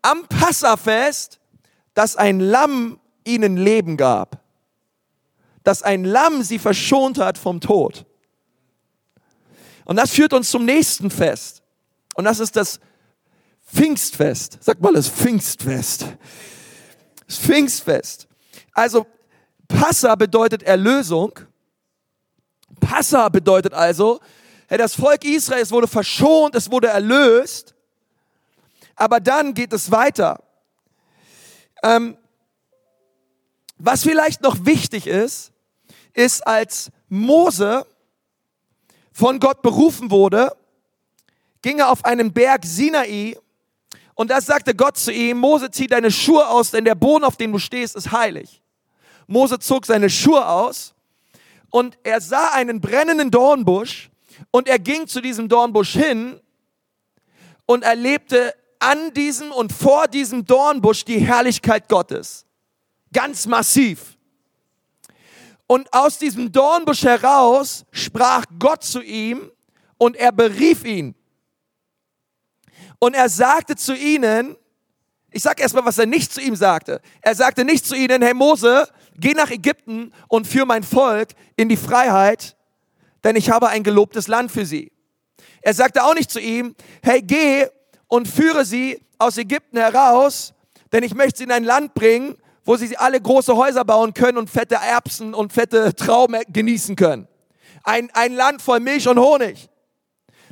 am 0.00 0.26
Passafest, 0.26 1.38
dass 1.94 2.16
ein 2.16 2.40
Lamm 2.40 2.98
ihnen 3.24 3.56
Leben 3.56 3.96
gab. 3.96 4.40
Dass 5.62 5.82
ein 5.82 6.04
Lamm 6.04 6.42
sie 6.42 6.58
verschont 6.58 7.18
hat 7.18 7.38
vom 7.38 7.60
Tod. 7.60 8.06
Und 9.84 9.96
das 9.96 10.10
führt 10.10 10.32
uns 10.32 10.50
zum 10.50 10.64
nächsten 10.64 11.10
Fest. 11.10 11.61
Und 12.14 12.24
das 12.24 12.40
ist 12.40 12.56
das 12.56 12.80
Pfingstfest. 13.66 14.58
Sag 14.60 14.80
mal 14.80 14.92
das 14.92 15.08
Pfingstfest. 15.08 16.06
Das 17.26 17.38
Pfingstfest. 17.38 18.28
Also 18.72 19.06
Passa 19.68 20.14
bedeutet 20.14 20.62
Erlösung. 20.62 21.38
Passa 22.80 23.28
bedeutet 23.28 23.72
also, 23.72 24.20
hey, 24.68 24.78
das 24.78 24.94
Volk 24.94 25.24
Israels 25.24 25.70
wurde 25.70 25.88
verschont, 25.88 26.54
es 26.54 26.70
wurde 26.70 26.88
erlöst. 26.88 27.74
Aber 28.96 29.20
dann 29.20 29.54
geht 29.54 29.72
es 29.72 29.90
weiter. 29.90 30.42
Ähm, 31.82 32.16
was 33.78 34.02
vielleicht 34.02 34.42
noch 34.42 34.64
wichtig 34.64 35.06
ist, 35.06 35.52
ist, 36.12 36.46
als 36.46 36.90
Mose 37.08 37.86
von 39.12 39.40
Gott 39.40 39.62
berufen 39.62 40.10
wurde, 40.10 40.54
ging 41.62 41.78
er 41.78 41.90
auf 41.90 42.04
einen 42.04 42.32
Berg 42.32 42.64
Sinai 42.64 43.36
und 44.14 44.30
da 44.30 44.40
sagte 44.40 44.74
Gott 44.74 44.98
zu 44.98 45.12
ihm, 45.12 45.38
Mose, 45.38 45.70
zieh 45.70 45.86
deine 45.86 46.10
Schuhe 46.10 46.46
aus, 46.46 46.70
denn 46.70 46.84
der 46.84 46.94
Boden, 46.94 47.24
auf 47.24 47.36
dem 47.36 47.52
du 47.52 47.58
stehst, 47.58 47.96
ist 47.96 48.12
heilig. 48.12 48.62
Mose 49.26 49.58
zog 49.58 49.86
seine 49.86 50.10
Schuhe 50.10 50.46
aus 50.46 50.94
und 51.70 51.98
er 52.02 52.20
sah 52.20 52.50
einen 52.50 52.80
brennenden 52.80 53.30
Dornbusch 53.30 54.10
und 54.50 54.68
er 54.68 54.78
ging 54.78 55.06
zu 55.06 55.20
diesem 55.20 55.48
Dornbusch 55.48 55.92
hin 55.92 56.40
und 57.66 57.84
erlebte 57.84 58.54
an 58.78 59.14
diesem 59.14 59.52
und 59.52 59.72
vor 59.72 60.08
diesem 60.08 60.44
Dornbusch 60.44 61.04
die 61.04 61.20
Herrlichkeit 61.20 61.88
Gottes. 61.88 62.44
Ganz 63.12 63.46
massiv. 63.46 64.18
Und 65.66 65.92
aus 65.92 66.18
diesem 66.18 66.52
Dornbusch 66.52 67.04
heraus 67.04 67.84
sprach 67.92 68.44
Gott 68.58 68.82
zu 68.82 69.00
ihm 69.00 69.50
und 69.96 70.16
er 70.16 70.32
berief 70.32 70.84
ihn. 70.84 71.14
Und 73.02 73.14
er 73.14 73.28
sagte 73.28 73.74
zu 73.74 73.96
ihnen, 73.96 74.56
ich 75.32 75.42
sage 75.42 75.60
erstmal, 75.60 75.84
was 75.84 75.98
er 75.98 76.06
nicht 76.06 76.32
zu 76.32 76.40
ihm 76.40 76.54
sagte. 76.54 77.00
Er 77.20 77.34
sagte 77.34 77.64
nicht 77.64 77.84
zu 77.84 77.96
ihnen, 77.96 78.22
hey 78.22 78.32
Mose, 78.32 78.86
geh 79.16 79.32
nach 79.32 79.50
Ägypten 79.50 80.12
und 80.28 80.46
führ 80.46 80.66
mein 80.66 80.84
Volk 80.84 81.30
in 81.56 81.68
die 81.68 81.76
Freiheit, 81.76 82.56
denn 83.24 83.34
ich 83.34 83.50
habe 83.50 83.70
ein 83.70 83.82
gelobtes 83.82 84.28
Land 84.28 84.52
für 84.52 84.64
sie. 84.64 84.92
Er 85.62 85.74
sagte 85.74 86.04
auch 86.04 86.14
nicht 86.14 86.30
zu 86.30 86.38
ihm, 86.38 86.76
hey, 87.02 87.20
geh 87.22 87.66
und 88.06 88.28
führe 88.28 88.64
sie 88.64 89.02
aus 89.18 89.36
Ägypten 89.36 89.78
heraus, 89.78 90.54
denn 90.92 91.02
ich 91.02 91.16
möchte 91.16 91.38
sie 91.38 91.44
in 91.44 91.50
ein 91.50 91.64
Land 91.64 91.94
bringen, 91.94 92.36
wo 92.64 92.76
sie 92.76 92.96
alle 92.96 93.20
große 93.20 93.56
Häuser 93.56 93.84
bauen 93.84 94.14
können 94.14 94.38
und 94.38 94.48
fette 94.48 94.76
Erbsen 94.76 95.34
und 95.34 95.52
fette 95.52 95.92
Trauben 95.96 96.40
genießen 96.46 96.94
können. 96.94 97.26
Ein, 97.82 98.10
ein 98.14 98.32
Land 98.32 98.62
voll 98.62 98.78
Milch 98.78 99.08
und 99.08 99.18
Honig. 99.18 99.68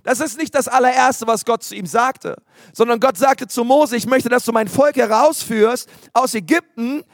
Das 0.02 0.20
ist 0.20 0.38
nicht 0.38 0.54
das 0.54 0.68
allererste, 0.68 1.26
was 1.26 1.44
Gott 1.44 1.62
zu 1.62 1.74
ihm 1.74 1.86
sagte, 1.86 2.42
sondern 2.72 3.00
Gott 3.00 3.18
sagte 3.18 3.46
zu 3.46 3.64
Mose, 3.64 3.96
ich 3.96 4.06
möchte, 4.06 4.28
dass 4.28 4.44
du 4.44 4.52
mein 4.52 4.68
Volk 4.68 4.96
herausführst 4.96 5.88
aus 6.12 6.34
Ägypten, 6.34 7.04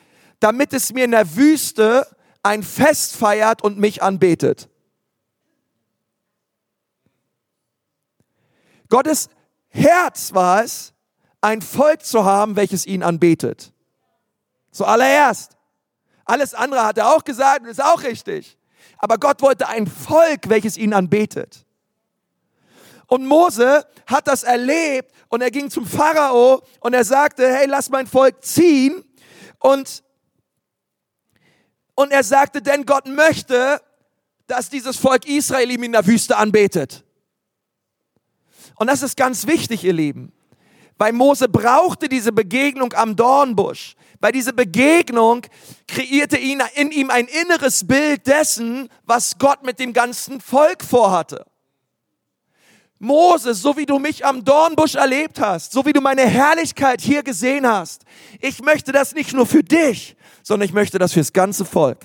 damit 0.40 0.72
es 0.72 0.92
mir 0.92 1.04
in 1.04 1.10
der 1.10 1.36
Wüste 1.36 2.06
ein 2.42 2.62
Fest 2.62 3.16
feiert 3.16 3.62
und 3.62 3.78
mich 3.78 4.02
anbetet. 4.02 4.68
Gottes 8.88 9.28
Herz 9.68 10.32
war 10.32 10.62
es, 10.62 10.92
ein 11.40 11.60
Volk 11.62 12.04
zu 12.04 12.24
haben, 12.24 12.56
welches 12.56 12.86
ihn 12.86 13.02
anbetet. 13.02 13.72
Zuallererst. 14.70 15.56
Alles 16.24 16.54
andere 16.54 16.84
hat 16.84 16.98
er 16.98 17.14
auch 17.14 17.24
gesagt 17.24 17.62
und 17.62 17.68
ist 17.68 17.82
auch 17.82 18.02
richtig. 18.02 18.58
Aber 18.98 19.18
Gott 19.18 19.42
wollte 19.42 19.68
ein 19.68 19.86
Volk, 19.86 20.48
welches 20.48 20.76
ihn 20.76 20.92
anbetet. 20.92 21.65
Und 23.06 23.26
Mose 23.26 23.86
hat 24.06 24.28
das 24.28 24.42
erlebt 24.42 25.12
und 25.28 25.40
er 25.40 25.50
ging 25.50 25.70
zum 25.70 25.86
Pharao 25.86 26.62
und 26.80 26.94
er 26.94 27.04
sagte, 27.04 27.52
hey, 27.52 27.66
lass 27.66 27.90
mein 27.90 28.06
Volk 28.06 28.44
ziehen. 28.44 29.04
Und, 29.58 30.02
und 31.94 32.10
er 32.10 32.24
sagte, 32.24 32.62
denn 32.62 32.84
Gott 32.84 33.06
möchte, 33.06 33.80
dass 34.46 34.70
dieses 34.70 34.96
Volk 34.96 35.26
Israel 35.26 35.70
ihm 35.70 35.82
in 35.82 35.92
der 35.92 36.06
Wüste 36.06 36.36
anbetet. 36.36 37.04
Und 38.76 38.88
das 38.88 39.02
ist 39.02 39.16
ganz 39.16 39.46
wichtig, 39.46 39.84
ihr 39.84 39.92
Lieben. 39.92 40.32
Weil 40.98 41.12
Mose 41.12 41.48
brauchte 41.48 42.08
diese 42.08 42.32
Begegnung 42.32 42.92
am 42.92 43.16
Dornbusch. 43.16 43.96
Weil 44.20 44.32
diese 44.32 44.52
Begegnung 44.52 45.42
kreierte 45.86 46.38
ihn, 46.38 46.62
in 46.74 46.90
ihm 46.90 47.10
ein 47.10 47.26
inneres 47.26 47.86
Bild 47.86 48.26
dessen, 48.26 48.88
was 49.04 49.38
Gott 49.38 49.62
mit 49.62 49.78
dem 49.78 49.92
ganzen 49.92 50.40
Volk 50.40 50.82
vorhatte. 50.82 51.44
Moses, 52.98 53.60
so 53.60 53.76
wie 53.76 53.86
du 53.86 53.98
mich 53.98 54.24
am 54.24 54.44
Dornbusch 54.44 54.94
erlebt 54.94 55.40
hast, 55.40 55.72
so 55.72 55.84
wie 55.84 55.92
du 55.92 56.00
meine 56.00 56.26
Herrlichkeit 56.26 57.00
hier 57.00 57.22
gesehen 57.22 57.66
hast, 57.66 58.04
ich 58.40 58.62
möchte 58.62 58.92
das 58.92 59.14
nicht 59.14 59.34
nur 59.34 59.46
für 59.46 59.62
dich, 59.62 60.16
sondern 60.42 60.66
ich 60.66 60.72
möchte 60.72 60.98
das 60.98 61.12
fürs 61.12 61.32
ganze 61.32 61.64
Volk. 61.64 61.98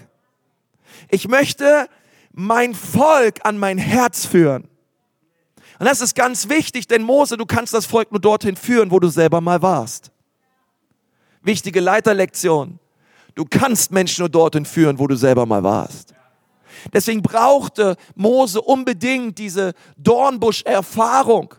Ich 1.10 1.28
möchte 1.28 1.88
mein 2.34 2.74
Volk 2.74 3.40
an 3.44 3.58
mein 3.58 3.78
Herz 3.78 4.26
führen. 4.26 4.68
Und 5.80 5.86
das 5.86 6.02
ist 6.02 6.14
ganz 6.14 6.50
wichtig, 6.50 6.88
denn 6.88 7.04
Mose, 7.04 7.38
du 7.38 7.46
kannst 7.46 7.74
das 7.74 7.86
Volk 7.86 8.12
nur 8.12 8.22
dorthin 8.22 8.56
führen, 8.56 8.92
wo 8.92 9.00
du 9.00 9.08
selber 9.08 9.42
mal 9.42 9.62
warst. 9.62 10.12
Wichtige 11.42 11.80
Leiterlektion. 11.80 12.80
Du 13.34 13.46
kannst 13.46 13.92
Menschen 13.92 14.22
nur 14.22 14.30
dorthin 14.30 14.66
führen, 14.66 15.00
wo 15.00 15.08
du 15.08 15.16
selber 15.16 15.46
mal 15.46 15.64
warst. 15.64 16.14
Deswegen 16.94 17.22
brauchte 17.22 17.96
Mose 18.16 18.62
unbedingt 18.62 19.38
diese 19.38 19.74
Dornbusch-Erfahrung, 19.98 21.56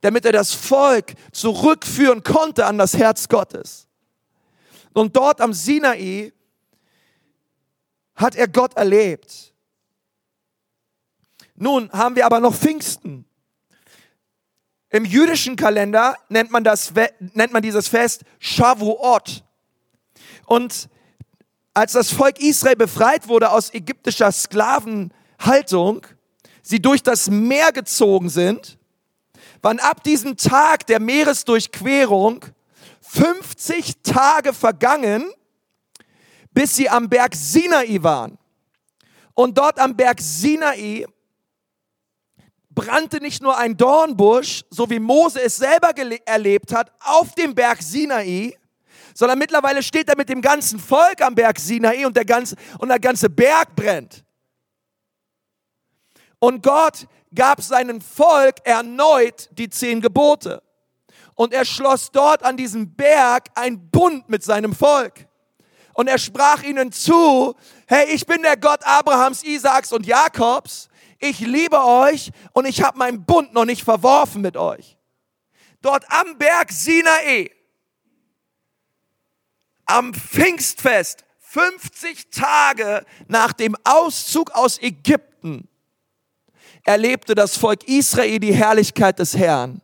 damit 0.00 0.24
er 0.24 0.32
das 0.32 0.52
Volk 0.52 1.14
zurückführen 1.32 2.22
konnte 2.22 2.66
an 2.66 2.78
das 2.78 2.96
Herz 2.96 3.28
Gottes. 3.28 3.88
Und 4.92 5.16
dort 5.16 5.40
am 5.40 5.52
Sinai 5.52 6.32
hat 8.14 8.34
er 8.34 8.48
Gott 8.48 8.74
erlebt. 8.74 9.54
Nun 11.54 11.90
haben 11.92 12.16
wir 12.16 12.26
aber 12.26 12.40
noch 12.40 12.54
Pfingsten. 12.54 13.24
Im 14.90 15.04
jüdischen 15.04 15.56
Kalender 15.56 16.16
nennt 16.28 16.50
man, 16.50 16.64
das, 16.64 16.92
nennt 17.34 17.52
man 17.52 17.62
dieses 17.62 17.88
Fest 17.88 18.22
Shavuot. 18.38 19.44
Und 20.46 20.88
als 21.78 21.92
das 21.92 22.10
Volk 22.10 22.40
Israel 22.40 22.74
befreit 22.74 23.28
wurde 23.28 23.52
aus 23.52 23.72
ägyptischer 23.72 24.32
Sklavenhaltung, 24.32 26.04
sie 26.60 26.82
durch 26.82 27.04
das 27.04 27.30
Meer 27.30 27.70
gezogen 27.70 28.28
sind, 28.28 28.78
waren 29.62 29.78
ab 29.78 30.02
diesem 30.02 30.36
Tag 30.36 30.88
der 30.88 30.98
Meeresdurchquerung 30.98 32.44
50 33.02 34.02
Tage 34.02 34.52
vergangen, 34.52 35.30
bis 36.50 36.74
sie 36.74 36.88
am 36.88 37.08
Berg 37.08 37.36
Sinai 37.36 37.98
waren. 38.02 38.38
Und 39.34 39.56
dort 39.56 39.78
am 39.78 39.94
Berg 39.94 40.20
Sinai 40.20 41.06
brannte 42.70 43.20
nicht 43.20 43.40
nur 43.40 43.56
ein 43.56 43.76
Dornbusch, 43.76 44.64
so 44.68 44.90
wie 44.90 44.98
Mose 44.98 45.40
es 45.42 45.56
selber 45.56 45.92
erlebt 46.26 46.74
hat, 46.74 46.90
auf 47.04 47.36
dem 47.36 47.54
Berg 47.54 47.80
Sinai, 47.82 48.57
sondern 49.18 49.40
mittlerweile 49.40 49.82
steht 49.82 50.08
er 50.08 50.16
mit 50.16 50.28
dem 50.28 50.40
ganzen 50.40 50.78
Volk 50.78 51.22
am 51.22 51.34
Berg 51.34 51.58
Sinai 51.58 52.06
und 52.06 52.16
der 52.16 52.24
ganze, 52.24 52.54
und 52.78 52.86
der 52.86 53.00
ganze 53.00 53.28
Berg 53.28 53.74
brennt. 53.74 54.24
Und 56.38 56.62
Gott 56.62 57.08
gab 57.34 57.60
seinem 57.60 58.00
Volk 58.00 58.64
erneut 58.64 59.48
die 59.50 59.68
zehn 59.68 60.00
Gebote. 60.00 60.62
Und 61.34 61.52
er 61.52 61.64
schloss 61.64 62.12
dort 62.12 62.44
an 62.44 62.56
diesem 62.56 62.94
Berg 62.94 63.48
ein 63.56 63.90
Bund 63.90 64.28
mit 64.28 64.44
seinem 64.44 64.72
Volk. 64.72 65.26
Und 65.94 66.06
er 66.06 66.18
sprach 66.18 66.62
ihnen 66.62 66.92
zu, 66.92 67.56
hey, 67.88 68.06
ich 68.14 68.24
bin 68.24 68.42
der 68.42 68.56
Gott 68.56 68.84
Abrahams, 68.84 69.42
Isaaks 69.42 69.90
und 69.92 70.06
Jakobs. 70.06 70.88
Ich 71.18 71.40
liebe 71.40 71.84
euch 71.84 72.30
und 72.52 72.66
ich 72.66 72.84
habe 72.84 72.96
meinen 72.96 73.24
Bund 73.24 73.52
noch 73.52 73.64
nicht 73.64 73.82
verworfen 73.82 74.42
mit 74.42 74.56
euch. 74.56 74.96
Dort 75.82 76.04
am 76.08 76.38
Berg 76.38 76.70
Sinai 76.70 77.50
am 79.88 80.14
Pfingstfest, 80.14 81.24
50 81.40 82.30
Tage 82.30 83.04
nach 83.26 83.52
dem 83.52 83.74
Auszug 83.84 84.52
aus 84.52 84.80
Ägypten, 84.80 85.66
erlebte 86.84 87.34
das 87.34 87.56
Volk 87.56 87.88
Israel 87.88 88.38
die 88.38 88.54
Herrlichkeit 88.54 89.18
des 89.18 89.36
Herrn 89.36 89.80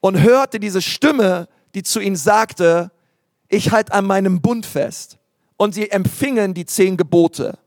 und 0.00 0.20
hörte 0.20 0.58
diese 0.58 0.82
Stimme, 0.82 1.48
die 1.74 1.82
zu 1.82 2.00
ihnen 2.00 2.16
sagte, 2.16 2.90
ich 3.48 3.70
halte 3.70 3.92
an 3.92 4.06
meinem 4.06 4.40
Bund 4.40 4.66
fest. 4.66 5.18
Und 5.56 5.74
sie 5.74 5.90
empfingen 5.90 6.54
die 6.54 6.64
zehn 6.64 6.96
Gebote. 6.96 7.58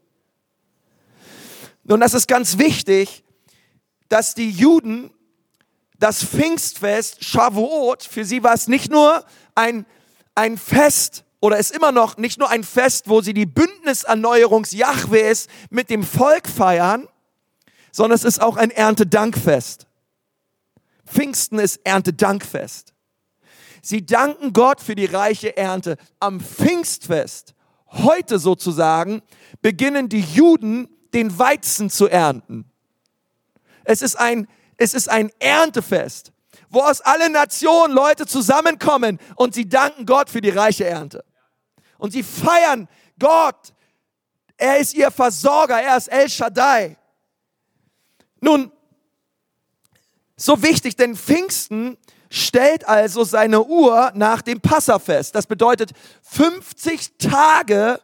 Nun, 1.83 1.99
das 1.99 2.15
ist 2.15 2.27
ganz 2.27 2.57
wichtig, 2.57 3.23
dass 4.09 4.33
die 4.33 4.49
Juden 4.49 5.11
das 5.99 6.23
Pfingstfest, 6.23 7.23
Shavuot, 7.23 8.03
für 8.03 8.25
sie 8.25 8.43
war 8.43 8.53
es 8.53 8.67
nicht 8.67 8.91
nur 8.91 9.23
ein, 9.55 9.85
ein 10.35 10.57
Fest 10.57 11.23
oder 11.39 11.57
ist 11.57 11.71
immer 11.71 11.91
noch 11.91 12.17
nicht 12.17 12.39
nur 12.39 12.49
ein 12.49 12.63
Fest, 12.63 13.09
wo 13.09 13.21
sie 13.21 13.33
die 13.33 13.45
Bündniserneuerungs 13.45 14.71
Jahwes 14.71 15.47
mit 15.69 15.89
dem 15.89 16.03
Volk 16.03 16.47
feiern, 16.47 17.07
sondern 17.91 18.15
es 18.15 18.23
ist 18.23 18.41
auch 18.41 18.57
ein 18.57 18.71
Erntedankfest. 18.71 19.87
Pfingsten 21.05 21.59
ist 21.59 21.81
Erntedankfest. 21.83 22.93
Sie 23.81 24.05
danken 24.05 24.53
Gott 24.53 24.81
für 24.81 24.95
die 24.95 25.05
reiche 25.05 25.57
Ernte. 25.57 25.97
Am 26.19 26.39
Pfingstfest, 26.39 27.53
heute 27.87 28.39
sozusagen, 28.39 29.21
beginnen 29.61 30.09
die 30.09 30.21
Juden 30.21 30.87
den 31.13 31.37
Weizen 31.37 31.89
zu 31.89 32.07
ernten. 32.07 32.65
Es 33.83 34.01
ist 34.01 34.15
ein, 34.15 34.47
es 34.77 34.93
ist 34.93 35.09
ein 35.09 35.31
Erntefest, 35.39 36.32
wo 36.73 36.81
aus 36.81 37.01
allen 37.01 37.31
Nationen 37.31 37.93
Leute 37.93 38.25
zusammenkommen 38.25 39.19
und 39.35 39.53
sie 39.53 39.69
danken 39.69 40.05
Gott 40.05 40.29
für 40.29 40.41
die 40.41 40.49
reiche 40.49 40.85
Ernte. 40.85 41.23
Und 41.97 42.11
sie 42.11 42.23
feiern 42.23 42.89
Gott. 43.19 43.73
Er 44.57 44.79
ist 44.79 44.93
ihr 44.93 45.11
Versorger, 45.11 45.81
er 45.81 45.97
ist 45.97 46.07
El 46.07 46.29
Shaddai. 46.29 46.97
Nun, 48.41 48.71
so 50.35 50.61
wichtig, 50.61 50.95
denn 50.95 51.15
Pfingsten 51.15 51.97
stellt 52.29 52.87
also 52.87 53.23
seine 53.23 53.63
Uhr 53.63 54.11
nach 54.15 54.41
dem 54.41 54.59
Passafest. 54.59 55.35
Das 55.35 55.45
bedeutet, 55.45 55.91
50 56.23 57.17
Tage 57.19 58.01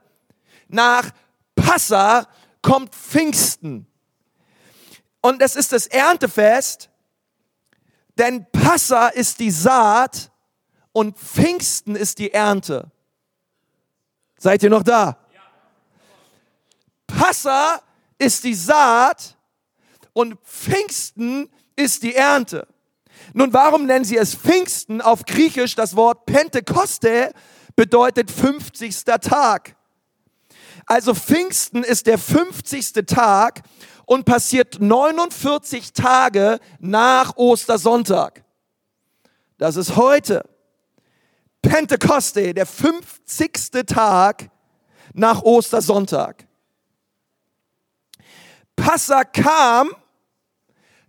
nach 0.67 1.09
Passa 1.55 2.27
kommt 2.61 2.93
Pfingsten. 2.93 3.87
Und 5.21 5.41
es 5.41 5.55
ist 5.55 5.71
das 5.71 5.87
Erntefest, 5.87 6.89
denn 8.19 8.45
Passa 8.69 9.07
ist 9.07 9.39
die 9.39 9.49
Saat 9.49 10.29
und 10.91 11.17
Pfingsten 11.17 11.95
ist 11.95 12.19
die 12.19 12.31
Ernte. 12.31 12.91
Seid 14.37 14.61
ihr 14.61 14.69
noch 14.69 14.83
da? 14.83 15.17
Passa 17.07 17.81
ist 18.19 18.43
die 18.43 18.53
Saat 18.53 19.35
und 20.13 20.39
Pfingsten 20.43 21.49
ist 21.75 22.03
die 22.03 22.13
Ernte. 22.13 22.67
Nun, 23.33 23.51
warum 23.53 23.87
nennen 23.87 24.05
sie 24.05 24.17
es 24.17 24.35
Pfingsten? 24.35 25.01
Auf 25.01 25.25
Griechisch 25.25 25.73
das 25.73 25.95
Wort 25.95 26.27
Pentekoste 26.27 27.33
bedeutet 27.75 28.29
50. 28.29 29.03
Tag. 29.03 29.75
Also 30.85 31.15
Pfingsten 31.15 31.83
ist 31.83 32.05
der 32.05 32.19
50. 32.19 32.93
Tag 33.07 33.63
und 34.05 34.25
passiert 34.25 34.79
49 34.79 35.91
Tage 35.93 36.59
nach 36.79 37.35
Ostersonntag. 37.35 38.43
Das 39.59 39.75
ist 39.75 39.97
heute. 39.97 40.49
Pentekoste, 41.61 42.53
der 42.53 42.65
50. 42.65 43.85
Tag 43.85 44.49
nach 45.13 45.41
Ostersonntag. 45.41 46.47
Passa 48.77 49.25
kam, 49.25 49.89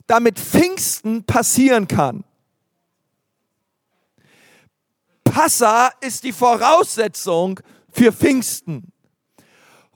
damit 0.09 0.41
Pfingsten 0.41 1.25
passieren 1.25 1.87
kann. 1.87 2.25
Passa 5.23 5.93
ist 6.01 6.25
die 6.25 6.33
Voraussetzung 6.33 7.61
für 7.93 8.13
Pfingsten. 8.13 8.93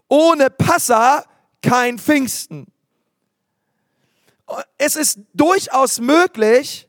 Ohne 0.07 0.49
Passa 0.49 1.25
kein 1.61 1.99
Pfingsten. 1.99 2.69
Es 4.79 4.95
ist 4.95 5.19
durchaus 5.33 5.99
möglich, 5.99 6.84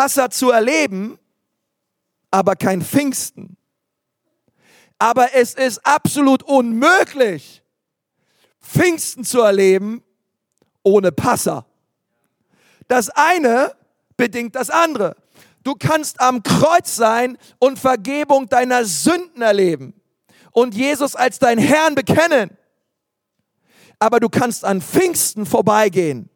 Passa 0.00 0.30
zu 0.30 0.50
erleben, 0.50 1.18
aber 2.30 2.56
kein 2.56 2.80
Pfingsten. 2.80 3.58
Aber 4.98 5.34
es 5.34 5.52
ist 5.52 5.84
absolut 5.84 6.42
unmöglich, 6.42 7.62
Pfingsten 8.62 9.24
zu 9.24 9.42
erleben 9.42 10.02
ohne 10.82 11.12
Passa. 11.12 11.66
Das 12.88 13.10
eine 13.10 13.76
bedingt 14.16 14.56
das 14.56 14.70
andere. 14.70 15.16
Du 15.64 15.74
kannst 15.74 16.18
am 16.22 16.42
Kreuz 16.42 16.96
sein 16.96 17.36
und 17.58 17.78
Vergebung 17.78 18.48
deiner 18.48 18.86
Sünden 18.86 19.42
erleben 19.42 19.92
und 20.52 20.74
Jesus 20.74 21.14
als 21.14 21.38
dein 21.38 21.58
Herrn 21.58 21.94
bekennen. 21.94 22.56
Aber 23.98 24.18
du 24.18 24.30
kannst 24.30 24.64
an 24.64 24.80
Pfingsten 24.80 25.44
vorbeigehen. 25.44 26.30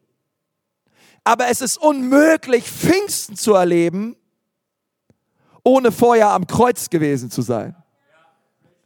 Aber 1.25 1.47
es 1.47 1.59
ist 1.59 1.77
unmöglich, 1.77 2.69
Pfingsten 2.69 3.35
zu 3.35 3.55
erleben, 3.55 4.15
ohne 5.63 5.91
vorher 5.91 6.29
am 6.29 6.47
Kreuz 6.47 6.89
gewesen 6.89 7.29
zu 7.29 7.41
sein. 7.41 7.75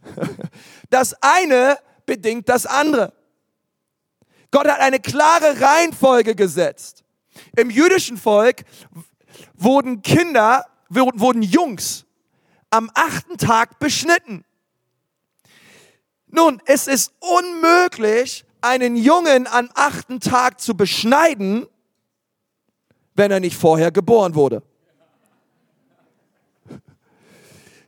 Das 0.90 1.14
eine 1.22 1.78
bedingt 2.08 2.50
das 2.50 2.66
andere. 2.66 3.14
Gott 4.50 4.68
hat 4.68 4.80
eine 4.80 5.00
klare 5.00 5.62
Reihenfolge 5.62 6.34
gesetzt. 6.34 7.04
Im 7.56 7.70
jüdischen 7.70 8.18
Volk 8.18 8.64
wurden 9.54 10.02
Kinder, 10.02 10.66
wurden 10.90 11.44
Jungs 11.44 12.06
am 12.72 12.90
achten 12.96 13.38
Tag 13.38 13.78
beschnitten. 13.78 14.44
Nun, 16.26 16.60
es 16.66 16.88
ist 16.88 17.14
unmöglich, 17.20 18.46
einen 18.62 18.96
Jungen 18.96 19.46
am 19.46 19.70
achten 19.76 20.20
Tag 20.20 20.60
zu 20.60 20.76
beschneiden, 20.76 21.68
wenn 23.20 23.32
er 23.32 23.42
nicht 23.42 23.58
vorher 23.58 23.92
geboren 23.92 24.34
wurde. 24.34 24.64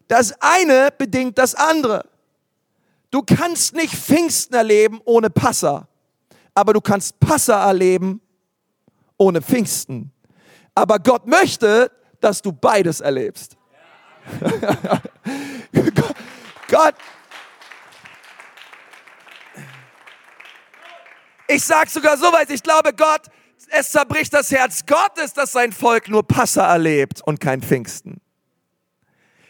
Das 0.10 0.36
eine 0.42 0.90
bedingt 0.98 1.38
das 1.38 1.56
andere. 1.56 2.04
Du 3.12 3.22
kannst 3.22 3.74
nicht 3.74 3.96
Pfingsten 3.96 4.54
erleben 4.56 5.00
ohne 5.06 5.30
Passa, 5.30 5.88
aber 6.54 6.74
du 6.74 6.82
kannst 6.82 7.18
Passa 7.22 7.66
erleben 7.66 8.20
ohne 9.18 9.42
Pfingsten. 9.42 10.12
Aber 10.76 11.00
Gott 11.00 11.26
möchte, 11.26 11.90
dass 12.20 12.42
du 12.42 12.52
beides 12.52 13.00
erlebst. 13.00 13.56
Gott, 16.68 16.96
ich 21.48 21.64
sage 21.64 21.90
sogar 21.90 22.18
so 22.18 22.26
weit, 22.34 22.50
ich 22.50 22.62
glaube, 22.62 22.94
Gott, 22.94 23.22
es 23.72 23.92
zerbricht 23.92 24.34
das 24.34 24.52
Herz 24.52 24.86
Gottes, 24.86 25.34
dass 25.34 25.52
sein 25.52 25.72
Volk 25.72 26.10
nur 26.10 26.28
Passa 26.28 26.72
erlebt 26.72 27.22
und 27.22 27.40
kein 27.40 27.62
Pfingsten. 27.62 28.22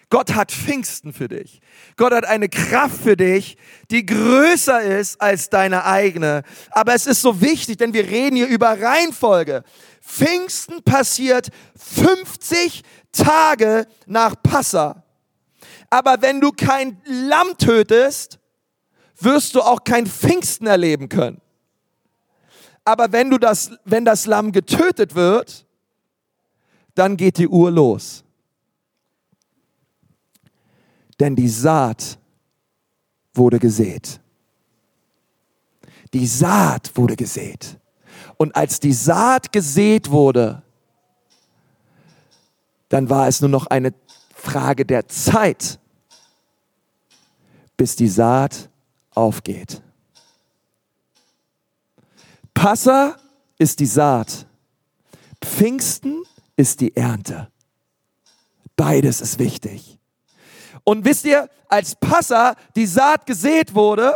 Gott 0.09 0.35
hat 0.35 0.51
Pfingsten 0.51 1.13
für 1.13 1.29
dich. 1.29 1.61
Gott 1.95 2.13
hat 2.13 2.25
eine 2.25 2.49
Kraft 2.49 3.01
für 3.01 3.15
dich, 3.15 3.57
die 3.91 4.05
größer 4.05 4.81
ist 4.81 5.21
als 5.21 5.49
deine 5.49 5.85
eigene. 5.85 6.43
Aber 6.69 6.93
es 6.93 7.07
ist 7.07 7.21
so 7.21 7.39
wichtig, 7.39 7.77
denn 7.77 7.93
wir 7.93 8.09
reden 8.09 8.35
hier 8.35 8.47
über 8.47 8.79
Reihenfolge. 8.79 9.63
Pfingsten 10.01 10.83
passiert 10.83 11.47
50 11.77 12.83
Tage 13.13 13.87
nach 14.05 14.35
Passa. 14.43 15.03
Aber 15.89 16.21
wenn 16.21 16.41
du 16.41 16.51
kein 16.51 17.01
Lamm 17.05 17.57
tötest, 17.57 18.37
wirst 19.17 19.55
du 19.55 19.61
auch 19.61 19.85
kein 19.85 20.07
Pfingsten 20.07 20.67
erleben 20.67 21.07
können. 21.07 21.41
Aber 22.83 23.11
wenn 23.11 23.29
du 23.29 23.37
das, 23.37 23.71
wenn 23.85 24.05
das 24.05 24.25
Lamm 24.25 24.51
getötet 24.51 25.15
wird, 25.15 25.65
dann 26.95 27.17
geht 27.17 27.37
die 27.37 27.47
Uhr 27.47 27.71
los 27.71 28.23
denn 31.21 31.35
die 31.35 31.49
Saat 31.49 32.17
wurde 33.35 33.59
gesät. 33.59 34.19
Die 36.13 36.25
Saat 36.25 36.97
wurde 36.97 37.15
gesät. 37.15 37.77
Und 38.37 38.55
als 38.55 38.79
die 38.79 38.91
Saat 38.91 39.51
gesät 39.51 40.09
wurde, 40.09 40.63
dann 42.89 43.07
war 43.09 43.27
es 43.27 43.39
nur 43.39 43.51
noch 43.51 43.67
eine 43.67 43.93
Frage 44.33 44.83
der 44.83 45.07
Zeit, 45.07 45.79
bis 47.77 47.95
die 47.95 48.09
Saat 48.09 48.69
aufgeht. 49.11 49.83
Passa 52.53 53.17
ist 53.57 53.79
die 53.79 53.85
Saat. 53.85 54.45
Pfingsten 55.43 56.23
ist 56.55 56.81
die 56.81 56.95
Ernte. 56.95 57.51
Beides 58.75 59.21
ist 59.21 59.39
wichtig. 59.39 59.99
Und 60.83 61.05
wisst 61.05 61.25
ihr, 61.25 61.49
als 61.67 61.95
Passa 61.95 62.55
die 62.75 62.85
Saat 62.85 63.25
gesät 63.25 63.75
wurde 63.75 64.15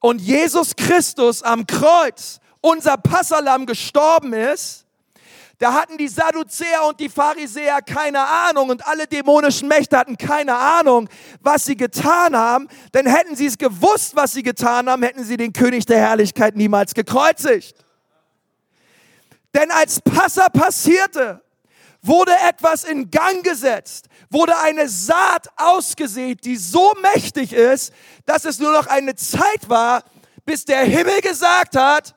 und 0.00 0.20
Jesus 0.20 0.74
Christus 0.76 1.42
am 1.42 1.66
Kreuz 1.66 2.40
unser 2.60 2.96
Passalam 2.96 3.66
gestorben 3.66 4.32
ist, 4.32 4.86
da 5.60 5.74
hatten 5.74 5.98
die 5.98 6.08
Sadduzäer 6.08 6.86
und 6.88 6.98
die 7.00 7.10
Pharisäer 7.10 7.82
keine 7.82 8.26
Ahnung 8.26 8.70
und 8.70 8.86
alle 8.86 9.06
dämonischen 9.06 9.68
Mächte 9.68 9.98
hatten 9.98 10.16
keine 10.16 10.56
Ahnung, 10.56 11.06
was 11.42 11.66
sie 11.66 11.76
getan 11.76 12.34
haben. 12.34 12.66
Denn 12.94 13.06
hätten 13.06 13.36
sie 13.36 13.44
es 13.44 13.58
gewusst, 13.58 14.16
was 14.16 14.32
sie 14.32 14.42
getan 14.42 14.88
haben, 14.88 15.02
hätten 15.02 15.22
sie 15.22 15.36
den 15.36 15.52
König 15.52 15.84
der 15.84 15.98
Herrlichkeit 15.98 16.56
niemals 16.56 16.94
gekreuzigt. 16.94 17.76
Denn 19.54 19.70
als 19.70 20.00
Passa 20.00 20.48
passierte, 20.48 21.42
wurde 22.00 22.32
etwas 22.48 22.84
in 22.84 23.10
Gang 23.10 23.44
gesetzt, 23.44 24.06
wurde 24.30 24.56
eine 24.60 24.88
Saat 24.88 25.48
ausgesät, 25.56 26.42
die 26.46 26.56
so 26.56 26.94
mächtig 27.14 27.52
ist, 27.52 27.92
dass 28.24 28.46
es 28.46 28.60
nur 28.60 28.72
noch 28.72 28.86
eine 28.86 29.14
Zeit 29.14 29.68
war, 29.68 30.04
bis 30.46 30.64
der 30.64 30.84
Himmel 30.84 31.20
gesagt 31.20 31.76
hat, 31.76 32.14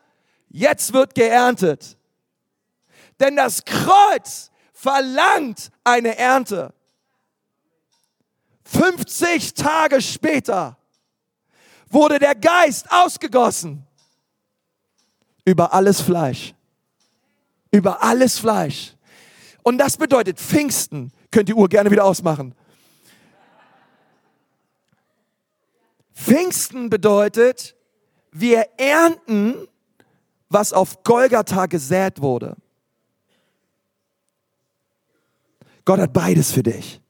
jetzt 0.47 0.93
wird 0.93 1.13
geerntet. 1.13 1.97
Denn 3.23 3.37
das 3.37 3.63
Kreuz 3.63 4.51
verlangt 4.73 5.71
eine 5.85 6.17
Ernte. 6.17 6.73
50 8.65 9.53
Tage 9.53 10.01
später 10.01 10.77
wurde 11.89 12.19
der 12.19 12.35
Geist 12.35 12.91
ausgegossen 12.91 13.87
über 15.45 15.73
alles 15.73 16.01
Fleisch. 16.01 16.53
Über 17.71 18.03
alles 18.03 18.39
Fleisch. 18.39 18.93
Und 19.63 19.77
das 19.77 19.95
bedeutet 19.95 20.37
Pfingsten. 20.37 21.13
Könnt 21.31 21.47
die 21.47 21.53
Uhr 21.53 21.69
gerne 21.69 21.89
wieder 21.89 22.03
ausmachen. 22.03 22.53
Pfingsten 26.13 26.89
bedeutet, 26.89 27.73
wir 28.33 28.67
ernten, 28.77 29.65
was 30.49 30.73
auf 30.73 31.03
Golgatha 31.03 31.67
gesät 31.67 32.21
wurde. 32.21 32.57
Gott 35.85 35.99
hat 35.99 36.13
beides 36.13 36.51
für 36.51 36.63
dich. 36.63 37.01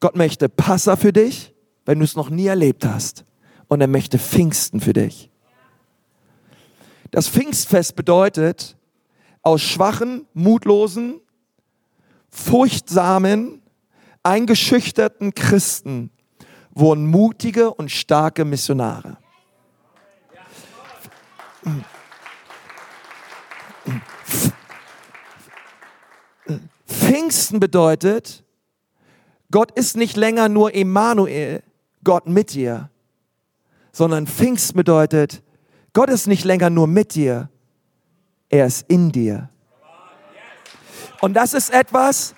Gott 0.00 0.16
möchte 0.16 0.48
Passa 0.48 0.96
für 0.96 1.12
dich, 1.12 1.54
wenn 1.84 1.98
du 1.98 2.04
es 2.04 2.16
noch 2.16 2.30
nie 2.30 2.46
erlebt 2.46 2.84
hast. 2.84 3.24
Und 3.68 3.80
er 3.80 3.86
möchte 3.86 4.18
Pfingsten 4.18 4.80
für 4.80 4.92
dich. 4.92 5.30
Das 7.10 7.28
Pfingstfest 7.28 7.94
bedeutet, 7.94 8.76
aus 9.42 9.60
schwachen, 9.60 10.26
mutlosen, 10.34 11.20
furchtsamen, 12.30 13.62
eingeschüchterten 14.22 15.34
Christen 15.34 16.10
wurden 16.70 17.06
mutige 17.06 17.72
und 17.74 17.90
starke 17.90 18.44
Missionare. 18.44 19.18
Pfingsten 26.92 27.58
bedeutet, 27.58 28.44
Gott 29.50 29.70
ist 29.72 29.96
nicht 29.96 30.16
länger 30.16 30.48
nur 30.48 30.74
Emanuel, 30.74 31.62
Gott 32.04 32.26
mit 32.26 32.54
dir, 32.54 32.90
sondern 33.92 34.26
Pfingsten 34.26 34.76
bedeutet, 34.76 35.42
Gott 35.92 36.08
ist 36.08 36.26
nicht 36.26 36.44
länger 36.44 36.70
nur 36.70 36.86
mit 36.86 37.14
dir, 37.14 37.50
er 38.48 38.66
ist 38.66 38.88
in 38.88 39.12
dir. 39.12 39.50
Und 41.20 41.34
das 41.34 41.54
ist 41.54 41.70
etwas, 41.70 42.34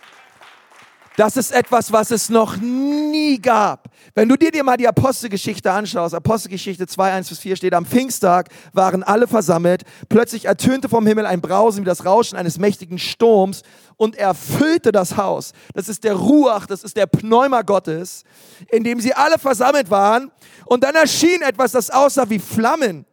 das 1.17 1.37
ist 1.37 1.53
etwas, 1.53 1.93
was 1.93 2.11
es 2.11 2.29
noch 2.29 2.57
nie 2.57 3.40
gab. 3.40 3.84
Wenn 4.16 4.29
du 4.29 4.37
dir, 4.37 4.53
dir 4.53 4.62
mal 4.62 4.77
die 4.77 4.87
Apostelgeschichte 4.87 5.72
anschaust, 5.72 6.14
Apostelgeschichte 6.14 6.87
2, 6.87 7.12
1 7.14 7.29
bis 7.31 7.38
4 7.40 7.57
steht, 7.57 7.74
am 7.74 7.85
Pfingsttag 7.85 8.48
waren 8.72 9.03
alle 9.03 9.27
versammelt, 9.27 9.83
plötzlich 10.09 10.44
ertönte 10.44 10.88
vom 10.88 11.05
Himmel 11.05 11.27
ein 11.27 11.40
Brausen 11.40 11.81
wie 11.81 11.87
das 11.87 12.05
Rauschen 12.05 12.38
eines 12.38 12.59
mächtigen 12.59 12.98
Sturms 12.98 13.62
und 13.96 14.14
erfüllte 14.14 14.92
das 14.92 15.16
Haus. 15.16 15.53
Das 15.74 15.88
ist 15.88 16.05
der 16.05 16.14
Ruach, 16.14 16.66
das 16.66 16.85
ist 16.85 16.96
der 16.96 17.07
Pneuma 17.07 17.62
Gottes, 17.62 18.22
in 18.70 18.85
dem 18.85 19.00
sie 19.00 19.14
alle 19.14 19.37
versammelt 19.37 19.90
waren. 19.90 20.31
Und 20.64 20.85
dann 20.85 20.94
erschien 20.94 21.42
etwas, 21.42 21.72
das 21.72 21.90
aussah 21.90 22.31
wie 22.31 22.38
Flammen. 22.38 23.07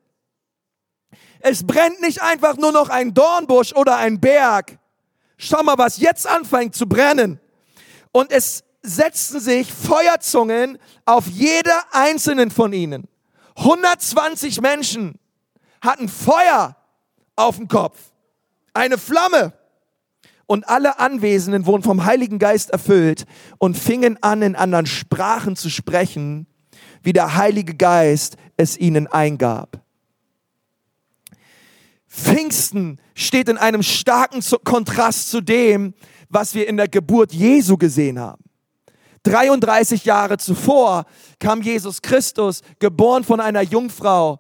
Es 1.39 1.65
brennt 1.65 1.99
nicht 2.01 2.21
einfach 2.21 2.57
nur 2.57 2.71
noch 2.71 2.89
ein 2.89 3.15
Dornbusch 3.15 3.73
oder 3.73 3.97
ein 3.97 4.19
Berg. 4.19 4.77
Schau 5.37 5.63
mal, 5.63 5.79
was 5.79 5.97
jetzt 5.97 6.27
anfängt 6.27 6.75
zu 6.75 6.85
brennen 6.85 7.39
und 8.11 8.31
es 8.31 8.63
setzten 8.83 9.39
sich 9.39 9.71
Feuerzungen 9.71 10.77
auf 11.05 11.27
jeder 11.27 11.83
einzelnen 11.91 12.51
von 12.51 12.73
ihnen. 12.73 13.07
120 13.55 14.61
Menschen 14.61 15.19
hatten 15.81 16.09
Feuer 16.09 16.75
auf 17.35 17.57
dem 17.57 17.67
Kopf, 17.67 17.97
eine 18.73 18.97
Flamme. 18.97 19.53
Und 20.45 20.67
alle 20.67 20.99
Anwesenden 20.99 21.65
wurden 21.65 21.83
vom 21.83 22.03
Heiligen 22.03 22.37
Geist 22.37 22.71
erfüllt 22.71 23.25
und 23.57 23.77
fingen 23.77 24.21
an, 24.21 24.41
in 24.41 24.55
anderen 24.55 24.85
Sprachen 24.85 25.55
zu 25.55 25.69
sprechen, 25.69 26.45
wie 27.03 27.13
der 27.13 27.35
Heilige 27.35 27.75
Geist 27.75 28.35
es 28.57 28.77
ihnen 28.77 29.07
eingab. 29.07 29.81
Pfingsten 32.09 32.99
steht 33.15 33.47
in 33.47 33.57
einem 33.57 33.81
starken 33.81 34.43
Kontrast 34.65 35.31
zu 35.31 35.39
dem, 35.39 35.93
was 36.27 36.53
wir 36.53 36.67
in 36.67 36.75
der 36.75 36.89
Geburt 36.89 37.31
Jesu 37.31 37.77
gesehen 37.77 38.19
haben. 38.19 38.43
33 39.23 40.05
Jahre 40.05 40.38
zuvor 40.38 41.05
kam 41.39 41.62
Jesus 41.62 42.01
Christus, 42.01 42.62
geboren 42.79 43.23
von 43.23 43.39
einer 43.39 43.62
Jungfrau 43.62 44.39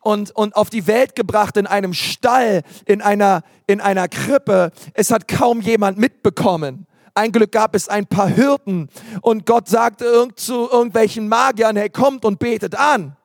und, 0.00 0.30
und 0.30 0.56
auf 0.56 0.70
die 0.70 0.86
Welt 0.86 1.14
gebracht 1.14 1.56
in 1.56 1.66
einem 1.66 1.92
Stall, 1.92 2.62
in 2.86 3.02
einer, 3.02 3.42
in 3.66 3.80
einer 3.80 4.08
Krippe. 4.08 4.70
Es 4.94 5.10
hat 5.10 5.28
kaum 5.28 5.60
jemand 5.60 5.98
mitbekommen. 5.98 6.86
Ein 7.14 7.32
Glück 7.32 7.52
gab 7.52 7.74
es 7.74 7.88
ein 7.88 8.06
paar 8.06 8.28
Hirten 8.28 8.88
und 9.20 9.46
Gott 9.46 9.68
sagte 9.68 10.28
zu 10.36 10.70
irgendwelchen 10.70 11.28
Magiern, 11.28 11.76
hey, 11.76 11.90
kommt 11.90 12.24
und 12.24 12.38
betet 12.38 12.74
an. 12.74 13.16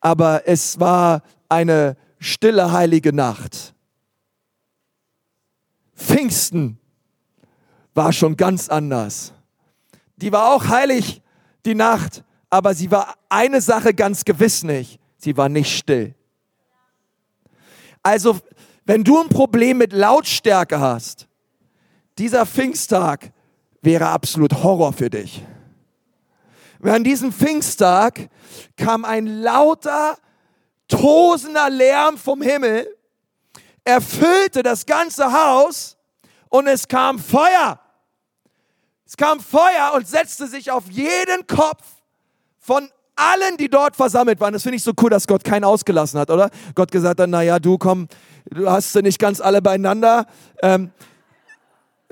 Aber 0.00 0.46
es 0.46 0.78
war 0.78 1.22
eine 1.48 1.96
stille 2.18 2.70
heilige 2.70 3.12
Nacht. 3.12 3.74
Pfingsten 5.96 6.78
war 7.98 8.12
schon 8.12 8.36
ganz 8.36 8.68
anders. 8.68 9.32
Die 10.16 10.30
war 10.30 10.54
auch 10.54 10.68
heilig, 10.68 11.20
die 11.66 11.74
Nacht, 11.74 12.22
aber 12.48 12.72
sie 12.72 12.92
war 12.92 13.16
eine 13.28 13.60
Sache 13.60 13.92
ganz 13.92 14.24
gewiss 14.24 14.62
nicht. 14.62 15.00
Sie 15.16 15.36
war 15.36 15.48
nicht 15.48 15.76
still. 15.76 16.14
Also, 18.04 18.38
wenn 18.84 19.02
du 19.02 19.20
ein 19.20 19.28
Problem 19.28 19.78
mit 19.78 19.92
Lautstärke 19.92 20.78
hast, 20.78 21.26
dieser 22.18 22.46
Pfingsttag 22.46 23.32
wäre 23.82 24.06
absolut 24.06 24.62
Horror 24.62 24.92
für 24.92 25.10
dich. 25.10 25.44
An 26.80 27.02
diesem 27.02 27.32
Pfingsttag 27.32 28.28
kam 28.76 29.04
ein 29.04 29.26
lauter, 29.26 30.16
tosender 30.86 31.68
Lärm 31.68 32.16
vom 32.16 32.42
Himmel 32.42 32.86
erfüllte 33.82 34.62
das 34.62 34.86
ganze 34.86 35.32
Haus 35.32 35.96
und 36.48 36.68
es 36.68 36.86
kam 36.86 37.18
Feuer. 37.18 37.80
Es 39.08 39.16
kam 39.16 39.40
Feuer 39.40 39.92
und 39.94 40.06
setzte 40.06 40.46
sich 40.46 40.70
auf 40.70 40.84
jeden 40.90 41.46
Kopf 41.46 41.82
von 42.58 42.90
allen, 43.16 43.56
die 43.56 43.70
dort 43.70 43.96
versammelt 43.96 44.38
waren. 44.38 44.52
Das 44.52 44.62
finde 44.62 44.76
ich 44.76 44.82
so 44.82 44.92
cool, 45.00 45.08
dass 45.08 45.26
Gott 45.26 45.44
keinen 45.44 45.64
ausgelassen 45.64 46.20
hat, 46.20 46.30
oder? 46.30 46.50
Gott 46.74 46.92
gesagt 46.92 47.18
hat, 47.18 47.30
naja, 47.30 47.58
du 47.58 47.78
komm, 47.78 48.06
du 48.50 48.70
hast 48.70 48.92
sie 48.92 49.00
nicht 49.00 49.18
ganz 49.18 49.40
alle 49.40 49.62
beieinander. 49.62 50.26
Ähm, 50.62 50.90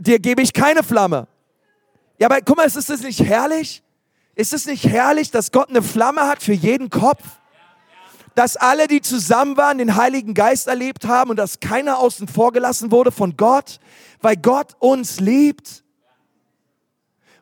dir 0.01 0.19
gebe 0.19 0.41
ich 0.41 0.55
keine 0.55 0.83
Flamme. 0.83 1.29
Ja, 2.19 2.29
aber 2.29 2.41
guck 2.41 2.57
mal, 2.57 2.67
ist 2.67 2.77
das 2.77 3.03
nicht 3.03 3.21
herrlich? 3.21 3.83
Ist 4.35 4.55
es 4.55 4.65
nicht 4.65 4.89
herrlich, 4.89 5.31
dass 5.31 5.53
Gott 5.53 5.69
eine 5.69 5.83
Flamme 5.83 6.23
hat 6.23 6.43
für 6.43 6.55
jeden 6.55 6.89
Kopf? 6.89 7.23
dass 8.35 8.59
alle, 8.59 8.87
die 8.87 9.01
zusammen 9.01 9.57
waren, 9.57 9.79
den 9.79 9.97
Heiligen 9.97 10.35
Geist 10.35 10.67
erlebt 10.67 11.07
haben 11.07 11.31
und 11.31 11.37
dass 11.37 11.59
keiner 11.59 11.99
außen 11.99 12.29
vor 12.29 12.53
gelassen 12.53 12.91
wurde 12.91 13.11
von 13.11 13.35
Gott, 13.39 13.81
weil 14.21 14.37
Gott 14.37 14.77
uns 14.79 15.21
liebt. 15.21 15.86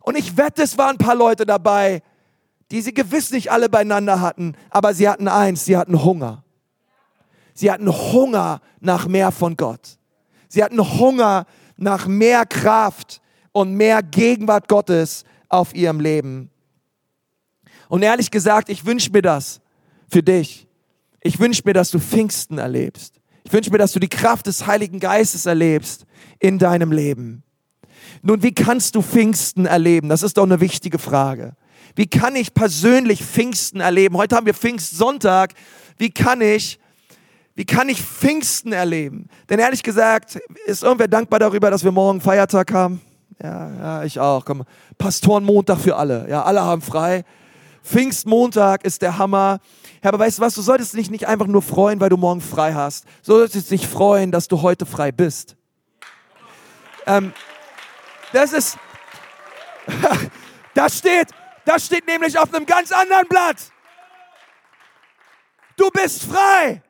Und 0.04 0.18
ich 0.18 0.36
wette, 0.36 0.62
es 0.62 0.76
waren 0.76 0.96
ein 0.96 0.98
paar 0.98 1.14
Leute 1.14 1.46
dabei, 1.46 2.02
die 2.70 2.82
sie 2.82 2.92
gewiss 2.92 3.30
nicht 3.30 3.50
alle 3.50 3.70
beieinander 3.70 4.20
hatten, 4.20 4.54
aber 4.68 4.92
sie 4.92 5.08
hatten 5.08 5.28
eins, 5.28 5.64
sie 5.64 5.78
hatten 5.78 6.04
Hunger. 6.04 6.44
Sie 7.54 7.70
hatten 7.70 7.90
Hunger 7.90 8.60
nach 8.80 9.06
mehr 9.06 9.32
von 9.32 9.56
Gott. 9.56 9.98
Sie 10.48 10.62
hatten 10.62 10.78
Hunger 10.78 11.46
nach 11.76 12.06
mehr 12.06 12.44
Kraft 12.44 13.22
und 13.52 13.74
mehr 13.74 14.02
Gegenwart 14.02 14.68
Gottes 14.68 15.24
auf 15.48 15.74
ihrem 15.74 16.00
Leben. 16.00 16.50
Und 17.88 18.02
ehrlich 18.02 18.30
gesagt, 18.30 18.68
ich 18.68 18.84
wünsche 18.84 19.10
mir 19.10 19.22
das 19.22 19.62
für 20.08 20.22
dich. 20.22 20.66
Ich 21.22 21.40
wünsche 21.40 21.62
mir, 21.64 21.72
dass 21.72 21.90
du 21.90 21.98
Pfingsten 21.98 22.58
erlebst. 22.58 23.20
Ich 23.44 23.52
wünsche 23.54 23.70
mir, 23.70 23.78
dass 23.78 23.92
du 23.92 24.00
die 24.00 24.08
Kraft 24.08 24.48
des 24.48 24.66
Heiligen 24.66 25.00
Geistes 25.00 25.46
erlebst 25.46 26.04
in 26.40 26.58
deinem 26.58 26.92
Leben. 26.92 27.42
Nun, 28.26 28.42
wie 28.42 28.54
kannst 28.54 28.94
du 28.94 29.02
Pfingsten 29.02 29.66
erleben? 29.66 30.08
Das 30.08 30.22
ist 30.22 30.38
doch 30.38 30.44
eine 30.44 30.58
wichtige 30.58 30.98
Frage. 30.98 31.52
Wie 31.94 32.06
kann 32.06 32.36
ich 32.36 32.54
persönlich 32.54 33.22
Pfingsten 33.22 33.80
erleben? 33.80 34.16
Heute 34.16 34.34
haben 34.34 34.46
wir 34.46 34.54
Pfingstsonntag. 34.54 35.52
Wie 35.98 36.08
kann 36.08 36.40
ich, 36.40 36.80
wie 37.54 37.66
kann 37.66 37.90
ich 37.90 38.02
Pfingsten 38.02 38.72
erleben? 38.72 39.28
Denn 39.50 39.58
ehrlich 39.58 39.82
gesagt, 39.82 40.40
ist 40.64 40.82
irgendwer 40.82 41.06
dankbar 41.06 41.38
darüber, 41.38 41.70
dass 41.70 41.84
wir 41.84 41.92
morgen 41.92 42.22
Feiertag 42.22 42.72
haben? 42.72 43.02
Ja, 43.42 43.70
ja, 43.74 44.04
ich 44.04 44.18
auch. 44.18 44.46
Komm, 44.46 44.64
Pastorenmontag 44.96 45.78
für 45.80 45.96
alle. 45.96 46.26
Ja, 46.30 46.44
alle 46.44 46.62
haben 46.62 46.80
frei. 46.80 47.24
Pfingstmontag 47.82 48.84
ist 48.86 49.02
der 49.02 49.18
Hammer. 49.18 49.58
Ja, 50.02 50.08
aber 50.08 50.20
weißt 50.20 50.38
du 50.38 50.42
was, 50.42 50.54
du 50.54 50.62
solltest 50.62 50.94
dich 50.94 51.10
nicht 51.10 51.28
einfach 51.28 51.46
nur 51.46 51.60
freuen, 51.60 52.00
weil 52.00 52.08
du 52.08 52.16
morgen 52.16 52.40
frei 52.40 52.72
hast. 52.72 53.04
Du 53.26 53.34
solltest 53.34 53.70
dich 53.70 53.86
freuen, 53.86 54.32
dass 54.32 54.48
du 54.48 54.62
heute 54.62 54.86
frei 54.86 55.12
bist. 55.12 55.56
Ähm, 57.06 57.34
das 58.34 58.52
ist, 58.52 58.78
das 60.74 60.98
steht, 60.98 61.28
das 61.64 61.86
steht 61.86 62.06
nämlich 62.06 62.38
auf 62.38 62.52
einem 62.52 62.66
ganz 62.66 62.92
anderen 62.92 63.28
Blatt. 63.28 63.56
Du 65.76 65.88
bist 65.90 66.24
frei. 66.24 66.82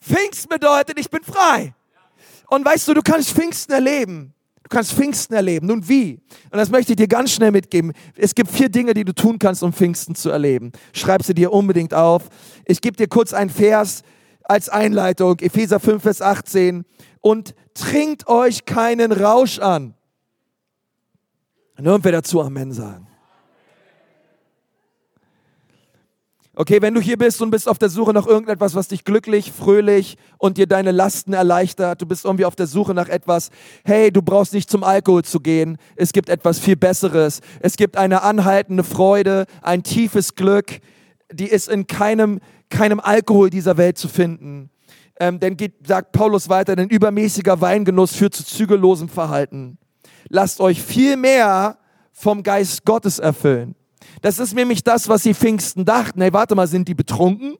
Pfingst 0.00 0.48
bedeutet, 0.48 0.98
ich 0.98 1.10
bin 1.10 1.22
frei. 1.22 1.74
Und 2.48 2.64
weißt 2.64 2.88
du, 2.88 2.94
du 2.94 3.02
kannst 3.02 3.30
Pfingsten 3.30 3.72
erleben. 3.72 4.34
Du 4.62 4.68
kannst 4.68 4.92
Pfingsten 4.92 5.34
erleben. 5.34 5.66
Nun 5.66 5.88
wie? 5.88 6.20
Und 6.50 6.58
das 6.58 6.70
möchte 6.70 6.92
ich 6.92 6.96
dir 6.96 7.08
ganz 7.08 7.32
schnell 7.32 7.50
mitgeben. 7.50 7.92
Es 8.16 8.34
gibt 8.34 8.50
vier 8.50 8.68
Dinge, 8.68 8.94
die 8.94 9.04
du 9.04 9.14
tun 9.14 9.38
kannst, 9.38 9.62
um 9.62 9.72
Pfingsten 9.72 10.14
zu 10.14 10.30
erleben. 10.30 10.72
Schreib 10.92 11.22
sie 11.22 11.34
dir 11.34 11.52
unbedingt 11.52 11.92
auf. 11.92 12.28
Ich 12.64 12.80
gebe 12.80 12.96
dir 12.96 13.08
kurz 13.08 13.32
einen 13.32 13.50
Vers 13.50 14.02
als 14.42 14.68
Einleitung. 14.68 15.38
Epheser 15.40 15.80
5, 15.80 16.02
Vers 16.02 16.22
18. 16.22 16.84
Und 17.20 17.54
trinkt 17.74 18.26
euch 18.28 18.64
keinen 18.64 19.12
Rausch 19.12 19.58
an. 19.58 19.94
Und 21.76 21.86
irgendwer 21.86 22.12
dazu 22.12 22.40
Amen 22.40 22.72
sagen. 22.72 23.08
Okay, 26.56 26.80
wenn 26.80 26.94
du 26.94 27.00
hier 27.00 27.18
bist 27.18 27.42
und 27.42 27.50
bist 27.50 27.68
auf 27.68 27.80
der 27.80 27.88
Suche 27.88 28.12
nach 28.12 28.28
irgendetwas, 28.28 28.76
was 28.76 28.86
dich 28.86 29.02
glücklich, 29.02 29.50
fröhlich 29.50 30.16
und 30.38 30.56
dir 30.56 30.68
deine 30.68 30.92
Lasten 30.92 31.32
erleichtert, 31.32 32.00
du 32.00 32.06
bist 32.06 32.24
irgendwie 32.24 32.44
auf 32.44 32.54
der 32.54 32.68
Suche 32.68 32.94
nach 32.94 33.08
etwas, 33.08 33.50
hey, 33.84 34.12
du 34.12 34.22
brauchst 34.22 34.52
nicht 34.52 34.70
zum 34.70 34.84
Alkohol 34.84 35.24
zu 35.24 35.40
gehen, 35.40 35.78
es 35.96 36.12
gibt 36.12 36.28
etwas 36.28 36.60
viel 36.60 36.76
Besseres, 36.76 37.40
es 37.58 37.76
gibt 37.76 37.96
eine 37.96 38.22
anhaltende 38.22 38.84
Freude, 38.84 39.46
ein 39.62 39.82
tiefes 39.82 40.36
Glück, 40.36 40.78
die 41.32 41.48
ist 41.48 41.68
in 41.68 41.88
keinem, 41.88 42.38
keinem 42.70 43.00
Alkohol 43.00 43.50
dieser 43.50 43.76
Welt 43.76 43.98
zu 43.98 44.06
finden. 44.06 44.70
Ähm, 45.18 45.40
denn 45.40 45.56
geht, 45.56 45.88
sagt 45.88 46.12
Paulus 46.12 46.48
weiter, 46.48 46.76
denn 46.76 46.88
übermäßiger 46.88 47.60
Weingenuss 47.60 48.14
führt 48.14 48.34
zu 48.34 48.44
zügellosem 48.44 49.08
Verhalten. 49.08 49.78
Lasst 50.28 50.60
euch 50.60 50.82
viel 50.82 51.16
mehr 51.16 51.78
vom 52.12 52.42
Geist 52.42 52.84
Gottes 52.84 53.18
erfüllen. 53.18 53.74
Das 54.22 54.38
ist 54.38 54.54
nämlich 54.54 54.82
das, 54.84 55.08
was 55.08 55.22
sie 55.22 55.34
Pfingsten 55.34 55.84
dachten. 55.84 56.20
Hey, 56.20 56.32
warte 56.32 56.54
mal, 56.54 56.66
sind 56.66 56.88
die 56.88 56.94
betrunken? 56.94 57.56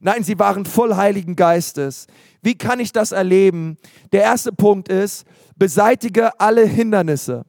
Nein, 0.00 0.22
sie 0.22 0.38
waren 0.38 0.66
voll 0.66 0.94
Heiligen 0.96 1.34
Geistes. 1.34 2.06
Wie 2.42 2.56
kann 2.56 2.78
ich 2.78 2.92
das 2.92 3.12
erleben? 3.12 3.78
Der 4.12 4.22
erste 4.22 4.52
Punkt 4.52 4.88
ist, 4.88 5.24
beseitige 5.56 6.38
alle 6.38 6.66
Hindernisse. 6.66 7.44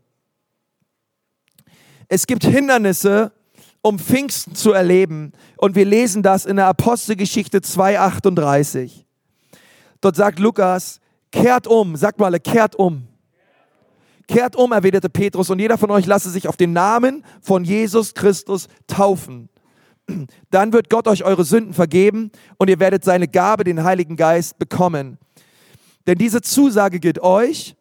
Es 2.08 2.28
gibt 2.28 2.46
Hindernisse, 2.46 3.34
um 3.82 4.00
Pfingsten 4.00 4.56
zu 4.56 4.72
erleben. 4.72 5.34
Und 5.58 5.76
wir 5.76 5.86
lesen 5.86 6.24
das 6.24 6.46
in 6.46 6.56
der 6.56 6.68
Apostelgeschichte 6.68 7.60
2,38. 7.60 9.04
Dort 10.02 10.16
sagt 10.16 10.40
Lukas, 10.40 11.02
kehrt 11.32 11.68
um, 11.68 11.96
sagt 11.96 12.20
mal, 12.20 12.40
kehrt 12.40 12.76
um. 12.76 13.08
Kehrt 14.28 14.56
um, 14.56 14.72
erwiderte 14.72 15.10
Petrus, 15.10 15.50
und 15.50 15.60
jeder 15.60 15.78
von 15.78 15.92
euch 15.92 16.06
lasse 16.06 16.30
sich 16.30 16.48
auf 16.48 16.58
den 16.58 16.74
Namen 16.74 17.24
von 17.42 17.64
Jesus 17.64 18.14
Christus 18.14 18.68
taufen. 18.88 19.50
Dann 20.52 20.74
wird 20.74 20.90
Gott 20.90 21.08
euch 21.08 21.24
eure 21.24 21.44
Sünden 21.44 21.74
vergeben 21.74 22.32
und 22.58 22.70
ihr 22.70 22.80
werdet 22.80 23.04
seine 23.04 23.28
Gabe, 23.28 23.64
den 23.64 23.84
Heiligen 23.84 24.16
Geist, 24.16 24.58
bekommen. 24.58 25.18
Denn 26.08 26.18
diese 26.18 26.42
Zusage 26.42 27.00
gilt 27.00 27.20
euch 27.20 27.76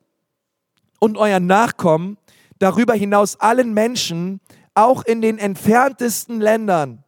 und 1.01 1.19
euren 1.19 1.47
Nachkommen, 1.47 2.17
darüber 2.59 2.95
hinaus 2.95 3.41
allen 3.41 3.75
Menschen, 3.75 4.41
auch 4.75 5.05
in 5.05 5.21
den 5.21 5.39
entferntesten 5.39 6.41
Ländern. 6.41 7.05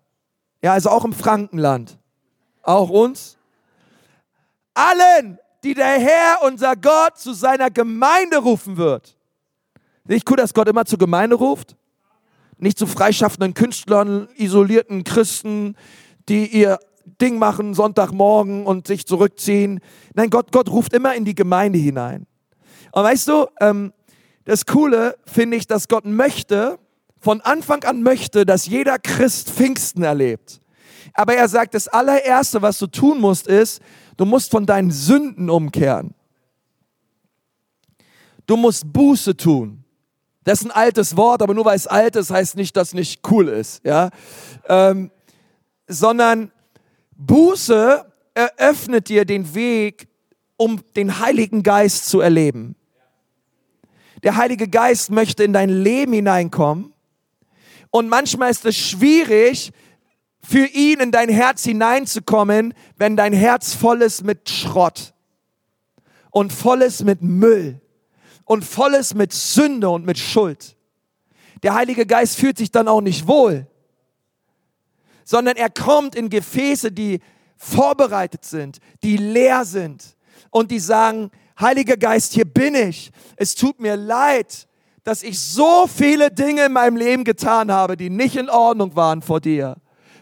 Ja, 0.63 0.73
also 0.73 0.91
auch 0.91 1.05
im 1.05 1.13
Frankenland. 1.13 1.99
Auch 2.63 2.91
uns. 2.91 3.39
Allen, 4.75 5.39
die 5.65 5.75
der 5.75 5.99
Herr, 5.99 6.43
unser 6.45 6.77
Gott, 6.77 7.19
zu 7.19 7.33
seiner 7.33 7.71
Gemeinde 7.71 8.39
rufen 8.39 8.77
wird. 8.77 9.16
Nicht 10.09 10.31
cool, 10.31 10.37
dass 10.37 10.55
Gott 10.55 10.69
immer 10.69 10.85
zur 10.85 10.99
Gemeinde 10.99 11.37
ruft? 11.37 11.77
Nicht 12.59 12.79
zu 12.79 12.87
freischaffenden 12.87 13.55
Künstlern, 13.55 14.29
isolierten 14.37 15.05
Christen, 15.05 15.77
die 16.29 16.47
ihr 16.47 16.79
Ding 17.21 17.39
machen 17.39 17.75
Sonntagmorgen 17.75 18.67
und 18.67 18.87
sich 18.87 19.07
zurückziehen. 19.07 19.81
Nein, 20.15 20.31
Gott, 20.31 20.53
Gott 20.53 20.71
ruft 20.71 20.93
immer 20.93 21.15
in 21.15 21.25
die 21.25 21.35
Gemeinde 21.35 21.79
hinein. 21.79 22.27
Und 22.93 23.05
weißt 23.05 23.29
du, 23.29 23.47
ähm, 23.61 23.93
das 24.45 24.67
Coole 24.67 25.17
finde 25.27 25.57
ich, 25.57 25.67
dass 25.67 25.89
Gott 25.89 26.05
möchte, 26.05 26.79
von 27.21 27.41
Anfang 27.41 27.83
an 27.85 28.03
möchte, 28.03 28.47
dass 28.47 28.67
jeder 28.67 28.99
Christ 28.99 29.51
Pfingsten 29.51 30.03
erlebt. 30.03 30.61
Aber 31.15 31.35
er 31.35 31.49
sagt, 31.49 31.75
das 31.75 31.89
allererste, 31.89 32.63
was 32.63 32.79
du 32.79 32.87
tun 32.87 33.21
musst, 33.21 33.47
ist, 33.47 33.81
du 34.17 34.25
musst 34.25 34.51
von 34.51 34.67
deinen 34.67 34.91
Sünden 34.91 35.51
umkehren. 35.51 36.15
Du 38.47 38.57
musst 38.57 38.93
Buße 38.93 39.37
tun. 39.37 39.85
Das 40.47 40.61
ist 40.61 40.67
ein 40.67 40.71
altes 40.71 41.17
Wort, 41.17 41.43
aber 41.43 41.55
nur 41.55 41.65
weil 41.65 41.75
es 41.75 41.89
alt 41.89 42.15
ist, 42.15 42.31
heißt 42.31 42.55
nicht, 42.55 42.77
dass 42.77 42.95
nicht 42.95 43.29
cool 43.29 43.49
ist, 43.49 43.85
ja. 43.85 44.11
Ähm, 44.69 45.11
sondern 45.89 46.53
Buße 47.17 48.07
eröffnet 48.33 49.09
dir 49.09 49.25
den 49.25 49.57
Weg, 49.57 50.07
um 50.57 50.81
den 50.95 51.19
Heiligen 51.19 51.65
Geist 51.65 52.09
zu 52.09 52.21
erleben. 52.21 52.77
Der 54.23 54.37
Heilige 54.37 54.69
Geist 54.69 55.11
möchte 55.11 55.43
in 55.43 55.53
dein 55.53 55.69
Leben 55.69 56.13
hineinkommen 56.13 56.95
und 57.91 58.09
manchmal 58.09 58.53
ist 58.53 58.65
es 58.67 58.77
schwierig, 58.77 59.73
für 60.45 60.67
ihn 60.67 61.01
in 61.01 61.11
dein 61.11 61.29
Herz 61.29 61.65
hineinzukommen, 61.65 62.73
wenn 62.97 63.17
dein 63.17 63.33
Herz 63.33 63.75
voll 63.75 64.01
ist 64.01 64.23
mit 64.23 64.49
Schrott 64.49 65.13
und 66.31 66.53
voll 66.53 66.83
ist 66.83 67.03
mit 67.03 67.21
Müll 67.21 67.81
und 68.47 68.65
volles 68.65 69.13
mit 69.13 69.35
Sünde 69.35 69.91
und 69.91 70.07
mit 70.07 70.19
Schuld. 70.19 70.77
Der 71.63 71.75
Heilige 71.75 72.07
Geist 72.07 72.37
fühlt 72.37 72.57
sich 72.57 72.71
dann 72.71 72.89
auch 72.89 73.03
nicht 73.03 73.27
wohl, 73.27 73.67
sondern 75.25 75.57
er 75.57 75.69
kommt 75.69 76.15
in 76.15 76.31
Gefäße, 76.31 76.91
die 76.93 77.21
vorbereitet 77.59 78.45
sind, 78.45 78.79
die 79.03 79.19
leer 79.19 79.67
sind 79.67 80.17
und 80.51 80.71
die 80.71 80.79
sagen, 80.79 81.31
Heiliger 81.59 81.97
Geist, 81.97 82.35
hier 82.35 82.45
bin 82.45 82.75
ich. 82.75 83.11
Es 83.37 83.55
tut 83.55 83.81
mir 83.81 83.97
leid, 83.97 84.69
dass 85.05 85.23
ich 85.23 85.39
so 85.41 85.87
viele 85.87 86.31
Dinge 86.31 86.67
in 86.67 86.73
meinem 86.73 86.97
Leben 86.97 87.25
getan 87.25 87.73
habe, 87.73 87.97
die 87.97 88.11
nicht 88.11 88.37
in 88.37 88.51
Ordnung 88.51 88.95
waren 88.95 89.23
vor 89.23 89.41
dir. 89.41 89.77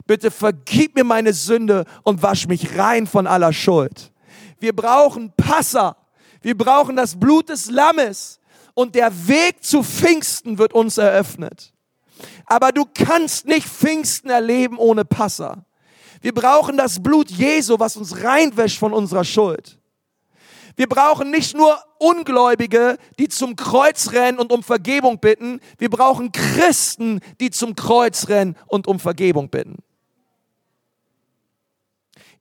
Bitte 0.06 0.30
vergib 0.30 0.94
mir 0.94 1.04
meine 1.04 1.32
Sünde 1.32 1.86
und 2.02 2.22
wasch 2.22 2.46
mich 2.46 2.78
rein 2.78 3.06
von 3.06 3.26
aller 3.26 3.52
Schuld. 3.52 4.12
Wir 4.60 4.74
brauchen 4.74 5.32
Passer. 5.36 5.96
Wir 6.44 6.56
brauchen 6.58 6.94
das 6.94 7.18
Blut 7.18 7.48
des 7.48 7.70
Lammes 7.70 8.38
und 8.74 8.94
der 8.94 9.10
Weg 9.28 9.64
zu 9.64 9.82
Pfingsten 9.82 10.58
wird 10.58 10.74
uns 10.74 10.98
eröffnet. 10.98 11.72
Aber 12.44 12.70
du 12.70 12.84
kannst 12.84 13.46
nicht 13.46 13.66
Pfingsten 13.66 14.28
erleben 14.28 14.76
ohne 14.76 15.06
Passer. 15.06 15.64
Wir 16.20 16.34
brauchen 16.34 16.76
das 16.76 17.02
Blut 17.02 17.30
Jesu, 17.30 17.78
was 17.78 17.96
uns 17.96 18.22
reinwäscht 18.22 18.78
von 18.78 18.92
unserer 18.92 19.24
Schuld. 19.24 19.78
Wir 20.76 20.86
brauchen 20.86 21.30
nicht 21.30 21.56
nur 21.56 21.78
Ungläubige, 21.98 22.98
die 23.18 23.30
zum 23.30 23.56
Kreuz 23.56 24.12
rennen 24.12 24.38
und 24.38 24.52
um 24.52 24.62
Vergebung 24.62 25.20
bitten. 25.20 25.60
Wir 25.78 25.88
brauchen 25.88 26.30
Christen, 26.30 27.20
die 27.40 27.50
zum 27.50 27.74
Kreuz 27.74 28.28
rennen 28.28 28.54
und 28.66 28.86
um 28.86 29.00
Vergebung 29.00 29.48
bitten. 29.48 29.78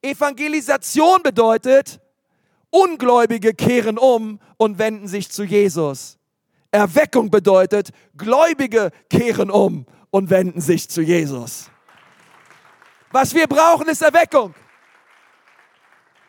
Evangelisation 0.02 1.24
bedeutet, 1.24 2.02
Ungläubige 2.74 3.54
kehren 3.54 4.00
um 4.00 4.40
und 4.58 4.80
wenden 4.80 5.08
sich 5.08 5.30
zu 5.30 5.44
Jesus. 5.44 6.18
Erweckung 6.72 7.30
bedeutet, 7.30 7.92
Gläubige 8.18 8.90
kehren 9.12 9.52
um 9.52 9.86
und 10.10 10.32
wenden 10.32 10.60
sich 10.60 10.90
zu 10.90 11.02
Jesus. 11.02 11.70
Was 13.12 13.36
wir 13.36 13.46
brauchen, 13.46 13.88
ist 13.90 14.02
Erweckung. 14.02 14.56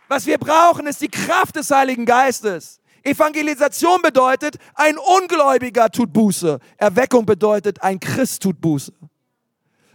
Was 0.06 0.26
wir 0.26 0.36
brauchen, 0.36 0.86
ist 0.86 1.00
die 1.00 1.08
Kraft 1.08 1.56
des 1.56 1.70
Heiligen 1.70 2.04
Geistes. 2.04 2.78
Evangelisation 3.02 4.02
bedeutet, 4.02 4.58
ein 4.74 4.98
Ungläubiger 4.98 5.88
tut 5.88 6.12
Buße. 6.12 6.58
Erweckung 6.76 7.24
bedeutet, 7.24 7.82
ein 7.82 7.98
Christ 7.98 8.42
tut 8.42 8.60
Buße. 8.60 8.92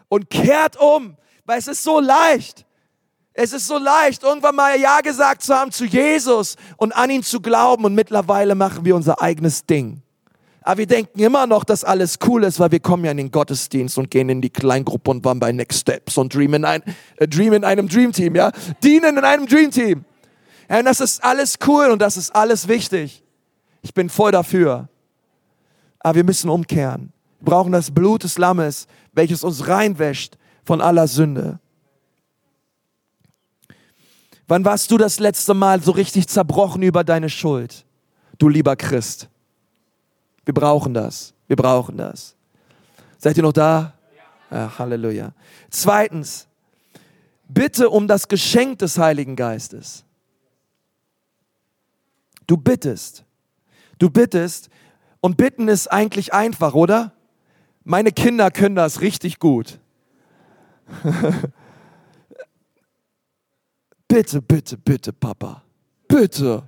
Und 0.08 0.32
kehrt 0.32 0.78
um, 0.78 1.16
weil 1.46 1.60
es 1.60 1.68
ist 1.68 1.84
so 1.84 2.00
leicht. 2.00 2.66
Es 3.34 3.54
ist 3.54 3.68
so 3.68 3.78
leicht, 3.78 4.24
irgendwann 4.24 4.56
mal 4.56 4.80
Ja 4.80 5.02
gesagt 5.02 5.44
zu 5.44 5.54
haben 5.54 5.72
zu 5.72 5.86
Jesus 5.86 6.56
und 6.78 6.92
an 6.92 7.10
ihn 7.10 7.24
zu 7.24 7.42
glauben 7.42 7.86
und 7.86 7.96
mittlerweile 7.96 8.56
machen 8.56 8.84
wir 8.86 8.96
unser 8.96 9.22
eigenes 9.22 9.65
Ding. 9.65 10.02
Aber 10.62 10.80
wir 10.80 10.88
denken 10.88 11.20
immer 11.20 11.48
noch, 11.48 11.63
dass 11.63 11.84
alles 11.84 12.20
cool 12.28 12.44
ist, 12.44 12.60
weil 12.60 12.72
wir 12.72 12.80
kommen 12.80 13.06
ja 13.06 13.12
in 13.12 13.18
den 13.18 13.32
Gottesdienst 13.32 13.98
und 13.98 14.12
gehen 14.12 14.30
in 14.30 14.42
die 14.42 14.50
Kleingruppe 14.50 15.10
und 15.10 15.24
waren 15.24 15.39
bei 15.39 15.52
Next 15.52 15.80
Steps 15.80 16.18
und 16.18 16.34
Dream 16.34 16.54
in, 16.54 16.65
ein, 16.65 16.84
äh, 17.18 17.28
Dream 17.28 17.54
in 17.54 17.63
einem 17.63 17.88
Dream 17.88 18.12
Team, 18.12 18.36
ja? 18.36 18.52
Dienen 18.84 19.18
in 19.18 19.24
einem 19.24 19.48
Dream 19.48 19.72
Team. 19.72 20.04
Ja, 20.70 20.80
und 20.80 20.86
das 20.86 21.00
ist 21.00 21.24
alles 21.24 21.58
cool 21.65 21.89
und 21.89 22.02
das 22.02 22.18
ist 22.18 22.36
alles 22.36 22.68
wichtig. 22.68 23.24
Ich 23.82 23.94
bin 23.94 24.10
voll 24.10 24.32
dafür. 24.32 24.89
Aber 26.00 26.15
wir 26.15 26.24
müssen 26.24 26.50
umkehren. 26.50 27.13
Wir 27.39 27.46
brauchen 27.52 27.72
das 27.72 27.92
Blut 27.92 28.24
des 28.24 28.38
Lammes, 28.38 28.88
welches 29.13 29.44
uns 29.44 29.68
reinwäscht 29.68 30.38
von 30.63 30.82
aller 30.82 31.08
Sünde. 31.08 31.60
Wann 34.50 34.66
warst 34.66 34.90
du 34.90 34.98
das 34.98 35.20
letzte 35.20 35.54
Mal 35.54 35.80
so 35.80 35.92
richtig 35.92 36.28
zerbrochen 36.28 36.82
über 36.82 37.04
deine 37.04 37.30
Schuld? 37.30 37.86
Du 38.40 38.50
lieber 38.50 38.76
Christ. 38.76 39.30
Wir 40.44 40.56
brauchen 40.56 40.96
das. 40.96 41.36
Wir 41.46 41.56
brauchen 41.56 41.98
das. 41.98 42.36
Seid 43.20 43.38
ihr 43.38 43.44
noch 43.44 43.54
da? 43.54 43.94
Ja, 44.50 44.80
Halleluja. 44.80 45.34
Zweitens, 45.70 46.48
bitte 47.48 47.92
um 47.92 48.08
das 48.08 48.28
Geschenk 48.28 48.80
des 48.80 48.98
Heiligen 48.98 49.36
Geistes. 49.36 50.04
Du 52.48 52.58
bittest. 52.58 53.26
Du 54.00 54.10
bittest. 54.10 54.72
Und 55.22 55.38
bitten 55.38 55.68
ist 55.68 55.92
eigentlich 55.92 56.34
einfach, 56.34 56.74
oder? 56.74 57.12
Meine 57.84 58.12
Kinder 58.12 58.50
können 58.50 58.76
das 58.76 59.02
richtig 59.02 59.38
gut. 59.38 59.78
bitte, 64.10 64.41
bitte, 64.41 64.78
bitte, 64.78 65.13
Papa. 65.13 65.63
Bitte. 66.10 66.63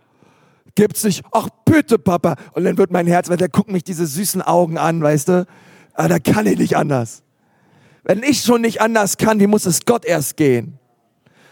Gibt's 0.75 1.03
nicht, 1.03 1.25
ach 1.33 1.49
bitte, 1.65 1.99
Papa. 1.99 2.35
Und 2.53 2.63
dann 2.63 2.77
wird 2.77 2.91
mein 2.91 3.07
Herz, 3.07 3.29
weil 3.29 3.35
der 3.35 3.49
guckt 3.49 3.69
mich 3.69 3.83
diese 3.83 4.05
süßen 4.05 4.41
Augen 4.41 4.77
an, 4.77 5.03
weißt 5.03 5.27
du? 5.27 5.45
Aber 5.93 6.05
ah, 6.05 6.07
da 6.07 6.19
kann 6.19 6.45
ich 6.45 6.57
nicht 6.57 6.77
anders. 6.77 7.23
Wenn 8.03 8.23
ich 8.23 8.41
schon 8.41 8.61
nicht 8.61 8.79
anders 8.79 9.17
kann, 9.17 9.41
wie 9.41 9.47
muss 9.47 9.65
es 9.65 9.85
Gott 9.85 10.05
erst 10.05 10.37
gehen? 10.37 10.79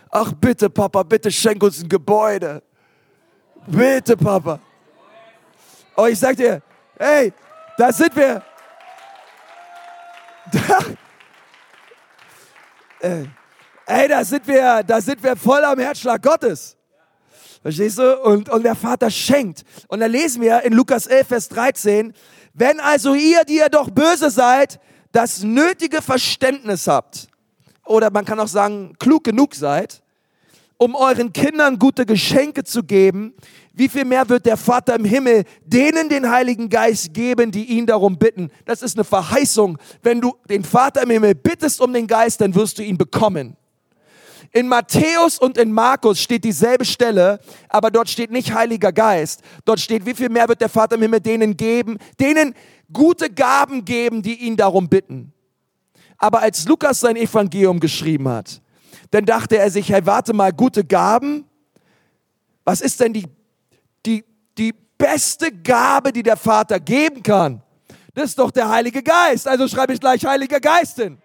Ach 0.09 0.31
bitte, 0.33 0.69
Papa, 0.69 1.03
bitte 1.03 1.29
schenk 1.29 1.61
uns 1.61 1.83
ein 1.83 1.89
Gebäude. 1.89 2.63
Bitte, 3.67 4.15
Papa. 4.15 4.59
Oh, 5.97 6.05
ich 6.05 6.17
sag 6.17 6.37
dir, 6.37 6.61
hey, 6.97 7.33
da 7.77 7.91
sind 7.91 8.15
wir. 8.15 8.41
Da, 10.51 10.79
äh, 13.07 13.25
ey, 13.89 14.07
da 14.07 14.23
sind 14.23 14.47
wir, 14.47 14.83
da 14.83 15.01
sind 15.01 15.21
wir 15.23 15.35
voll 15.35 15.63
am 15.63 15.79
Herzschlag 15.79 16.21
Gottes. 16.21 16.77
Verstehst 17.61 17.97
du? 17.97 18.17
Und, 18.21 18.49
und 18.49 18.63
der 18.63 18.75
Vater 18.75 19.09
schenkt. 19.09 19.63
Und 19.87 19.99
da 19.99 20.05
lesen 20.05 20.41
wir 20.41 20.61
in 20.63 20.73
Lukas 20.73 21.07
11, 21.07 21.27
Vers 21.27 21.49
13, 21.49 22.13
wenn 22.53 22.79
also 22.79 23.13
ihr, 23.15 23.43
die 23.43 23.57
ihr 23.57 23.69
doch 23.69 23.89
böse 23.89 24.29
seid, 24.29 24.79
das 25.11 25.43
nötige 25.43 26.01
Verständnis 26.01 26.87
habt, 26.87 27.27
oder 27.85 28.11
man 28.11 28.23
kann 28.23 28.39
auch 28.39 28.47
sagen, 28.47 28.93
klug 28.99 29.23
genug 29.23 29.55
seid, 29.55 30.03
um 30.77 30.95
euren 30.95 31.33
Kindern 31.33 31.79
gute 31.79 32.05
Geschenke 32.05 32.63
zu 32.63 32.83
geben, 32.83 33.33
wie 33.73 33.89
viel 33.89 34.05
mehr 34.05 34.27
wird 34.29 34.45
der 34.45 34.57
Vater 34.57 34.95
im 34.95 35.05
Himmel 35.05 35.43
denen 35.65 36.09
den 36.09 36.29
Heiligen 36.29 36.69
Geist 36.69 37.13
geben, 37.13 37.51
die 37.51 37.65
ihn 37.65 37.85
darum 37.85 38.17
bitten? 38.17 38.51
Das 38.65 38.81
ist 38.81 38.97
eine 38.97 39.03
Verheißung. 39.03 39.77
Wenn 40.01 40.21
du 40.21 40.35
den 40.49 40.63
Vater 40.63 41.03
im 41.03 41.09
Himmel 41.09 41.33
bittest 41.35 41.81
um 41.81 41.91
den 41.91 42.07
Geist, 42.07 42.39
dann 42.41 42.53
wirst 42.55 42.77
du 42.77 42.83
ihn 42.83 42.97
bekommen. 42.97 43.57
In 44.51 44.67
Matthäus 44.67 45.37
und 45.37 45.57
in 45.57 45.71
Markus 45.71 46.21
steht 46.21 46.43
dieselbe 46.43 46.85
Stelle, 46.85 47.39
aber 47.67 47.91
dort 47.91 48.09
steht 48.09 48.31
nicht 48.31 48.53
Heiliger 48.53 48.91
Geist. 48.91 49.41
Dort 49.65 49.79
steht, 49.79 50.05
wie 50.05 50.15
viel 50.15 50.29
mehr 50.29 50.47
wird 50.47 50.61
der 50.61 50.69
Vater 50.69 50.95
im 50.95 51.01
Himmel 51.03 51.19
denen 51.19 51.55
geben, 51.55 51.97
denen 52.19 52.55
gute 52.91 53.29
Gaben 53.29 53.85
geben, 53.85 54.21
die 54.21 54.35
ihn 54.35 54.57
darum 54.57 54.89
bitten. 54.89 55.33
Aber 56.17 56.41
als 56.41 56.67
Lukas 56.67 56.99
sein 56.99 57.15
Evangelium 57.15 57.79
geschrieben 57.79 58.27
hat, 58.27 58.61
dann 59.11 59.25
dachte 59.25 59.57
er 59.57 59.69
sich, 59.69 59.89
hey, 59.89 60.05
warte 60.05 60.33
mal, 60.33 60.51
gute 60.51 60.83
Gaben? 60.83 61.45
Was 62.63 62.81
ist 62.81 62.99
denn 62.99 63.13
die, 63.13 63.25
die, 64.05 64.23
die 64.57 64.73
beste 64.97 65.51
Gabe, 65.51 66.11
die 66.11 66.23
der 66.23 66.37
Vater 66.37 66.79
geben 66.79 67.23
kann? 67.23 67.61
Das 68.13 68.31
ist 68.31 68.39
doch 68.39 68.51
der 68.51 68.69
Heilige 68.69 69.01
Geist. 69.01 69.47
Also 69.47 69.67
schreibe 69.67 69.93
ich 69.93 69.99
gleich 69.99 70.25
Heiliger 70.25 70.59
Geist 70.59 70.97
hin. 70.97 71.19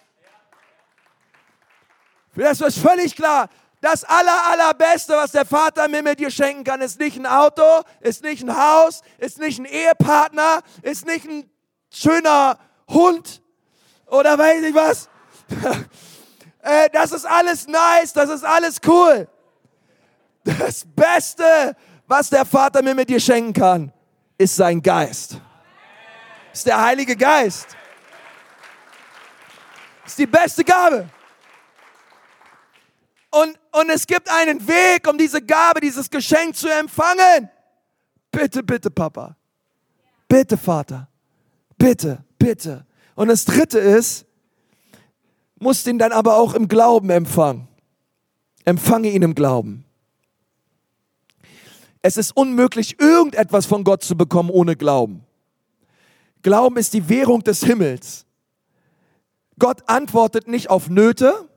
Das 2.36 2.60
ist 2.60 2.78
völlig 2.78 3.14
klar. 3.14 3.48
Das 3.80 4.02
aller, 4.04 4.46
allerbeste, 4.50 5.12
was 5.14 5.32
der 5.32 5.44
Vater 5.44 5.84
im 5.84 5.94
Himmel 5.94 6.16
dir 6.16 6.30
schenken 6.30 6.64
kann, 6.64 6.80
ist 6.80 6.98
nicht 6.98 7.18
ein 7.18 7.26
Auto, 7.26 7.62
ist 8.00 8.22
nicht 8.22 8.42
ein 8.42 8.56
Haus, 8.56 9.02
ist 9.18 9.38
nicht 9.38 9.58
ein 9.58 9.66
Ehepartner, 9.66 10.60
ist 10.80 11.06
nicht 11.06 11.26
ein 11.26 11.50
schöner 11.92 12.58
Hund 12.88 13.42
oder 14.06 14.38
weiß 14.38 14.62
ich 14.62 14.74
was. 14.74 15.08
Äh, 16.66 16.88
das 16.94 17.12
ist 17.12 17.26
alles 17.26 17.66
nice, 17.66 18.14
das 18.14 18.30
ist 18.30 18.42
alles 18.42 18.80
cool. 18.86 19.28
Das 20.44 20.86
Beste, 20.86 21.76
was 22.06 22.30
der 22.30 22.46
Vater 22.46 22.80
mir 22.80 22.94
mit 22.94 23.10
dir 23.10 23.20
schenken 23.20 23.52
kann, 23.52 23.92
ist 24.38 24.56
sein 24.56 24.80
Geist. 24.80 25.38
Ist 26.54 26.64
der 26.64 26.80
Heilige 26.80 27.14
Geist. 27.16 27.76
Ist 30.06 30.18
die 30.18 30.26
beste 30.26 30.64
Gabe. 30.64 31.06
Und, 33.42 33.58
und 33.72 33.90
es 33.90 34.06
gibt 34.06 34.30
einen 34.30 34.64
Weg, 34.68 35.08
um 35.08 35.18
diese 35.18 35.42
Gabe, 35.42 35.80
dieses 35.80 36.08
Geschenk 36.08 36.54
zu 36.54 36.68
empfangen. 36.68 37.50
Bitte, 38.30 38.62
bitte, 38.62 38.92
Papa. 38.92 39.36
Bitte, 40.28 40.56
Vater. 40.56 41.08
Bitte, 41.76 42.24
bitte. 42.38 42.86
Und 43.16 43.26
das 43.26 43.44
dritte 43.44 43.80
ist, 43.80 44.24
musst 45.58 45.88
ihn 45.88 45.98
dann 45.98 46.12
aber 46.12 46.36
auch 46.36 46.54
im 46.54 46.68
Glauben 46.68 47.10
empfangen. 47.10 47.66
Empfange 48.64 49.10
ihn 49.10 49.22
im 49.22 49.34
Glauben. 49.34 49.84
Es 52.02 52.16
ist 52.16 52.36
unmöglich, 52.36 53.00
irgendetwas 53.00 53.66
von 53.66 53.82
Gott 53.82 54.04
zu 54.04 54.16
bekommen 54.16 54.50
ohne 54.50 54.76
Glauben. 54.76 55.24
Glauben 56.42 56.76
ist 56.76 56.92
die 56.92 57.08
Währung 57.08 57.42
des 57.42 57.64
Himmels. 57.64 58.26
Gott 59.58 59.88
antwortet 59.88 60.46
nicht 60.46 60.70
auf 60.70 60.88
Nöte, 60.88 61.48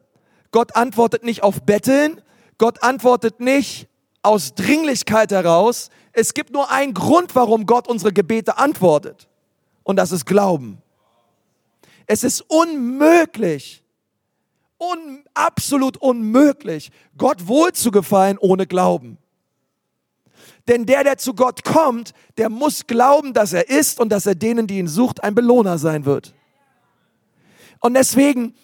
Gott 0.52 0.76
antwortet 0.76 1.24
nicht 1.24 1.44
auf 1.44 1.64
Betteln. 1.64 2.22
Gott 2.58 2.84
antwortet 2.84 3.40
nicht 3.40 3.88
aus 4.22 4.56
Dringlichkeit 4.56 5.32
heraus. 5.32 5.90
Es 6.12 6.34
gibt 6.34 6.52
nur 6.52 6.72
einen 6.72 6.94
Grund, 6.94 7.36
warum 7.36 7.66
Gott 7.66 7.88
unsere 7.88 8.12
Gebete 8.12 8.58
antwortet. 8.58 9.28
Und 9.84 9.98
das 9.98 10.12
ist 10.12 10.26
Glauben. 10.26 10.82
Es 12.08 12.24
ist 12.24 12.42
unmöglich, 12.42 13.84
un, 14.80 15.24
absolut 15.34 15.98
unmöglich, 15.98 16.92
Gott 17.18 17.48
wohl 17.48 17.74
zu 17.74 17.92
gefallen 17.92 18.38
ohne 18.38 18.66
Glauben. 18.66 19.18
Denn 20.68 20.86
der, 20.86 21.04
der 21.04 21.18
zu 21.18 21.34
Gott 21.34 21.64
kommt, 21.64 22.14
der 22.38 22.50
muss 22.50 22.88
glauben, 22.88 23.34
dass 23.34 23.54
er 23.54 23.70
ist 23.70 24.00
und 24.00 24.10
dass 24.10 24.26
er 24.26 24.36
denen, 24.36 24.68
die 24.68 24.80
ihn 24.80 24.88
sucht, 24.88 25.24
ein 25.24 25.36
Belohner 25.36 25.78
sein 25.78 26.06
wird. 26.06 26.34
Und 27.80 27.94
deswegen 27.94 28.56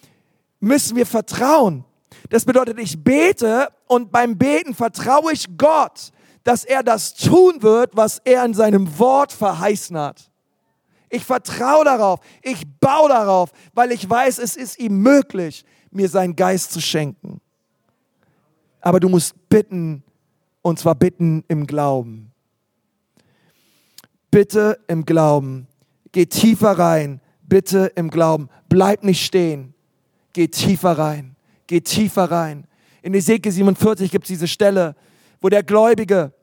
müssen 0.64 0.96
wir 0.96 1.06
vertrauen. 1.06 1.84
Das 2.30 2.46
bedeutet, 2.46 2.80
ich 2.80 3.04
bete 3.04 3.68
und 3.86 4.12
beim 4.12 4.38
Beten 4.38 4.74
vertraue 4.74 5.34
ich 5.34 5.46
Gott, 5.58 6.12
dass 6.44 6.64
er 6.64 6.84
das 6.84 7.14
tun 7.14 7.62
wird, 7.62 7.92
was 7.96 8.20
er 8.24 8.46
in 8.46 8.54
seinem 8.54 8.98
Wort 8.98 9.32
verheißen 9.32 9.98
hat. 9.98 10.32
Ich 11.10 11.24
vertraue 11.24 11.86
darauf, 11.86 12.22
ich 12.42 12.64
baue 12.80 13.10
darauf, 13.10 13.52
weil 13.74 13.92
ich 13.92 14.10
weiß, 14.10 14.40
es 14.40 14.56
ist 14.56 14.80
ihm 14.80 15.00
möglich, 15.00 15.66
mir 15.92 16.10
seinen 16.10 16.36
Geist 16.36 16.72
zu 16.72 16.82
schenken. 16.82 17.42
Aber 18.82 19.00
du 19.00 19.10
musst 19.10 19.50
bitten, 19.50 20.02
und 20.62 20.80
zwar 20.80 20.96
bitten 20.96 21.44
im 21.50 21.68
Glauben. 21.68 22.32
Bitte 24.32 24.80
im 24.88 25.06
Glauben. 25.06 25.68
Geh 26.12 26.26
tiefer 26.26 26.72
rein. 26.80 27.22
Bitte 27.44 27.92
im 27.96 28.10
Glauben. 28.10 28.50
Bleib 28.70 29.04
nicht 29.04 29.24
stehen. 29.24 29.73
Geh 30.34 30.48
tiefer 30.48 30.98
rein, 30.98 31.36
geh 31.68 31.82
tiefer 31.82 32.26
rein. 32.26 32.66
In 33.02 33.14
Ezekiel 33.14 33.52
47 33.52 34.12
gibt 34.12 34.26
es 34.26 34.30
diese 34.30 34.48
Stelle, 34.48 34.96
wo 35.42 35.50
der 35.50 35.64
Gläubige 35.64 36.34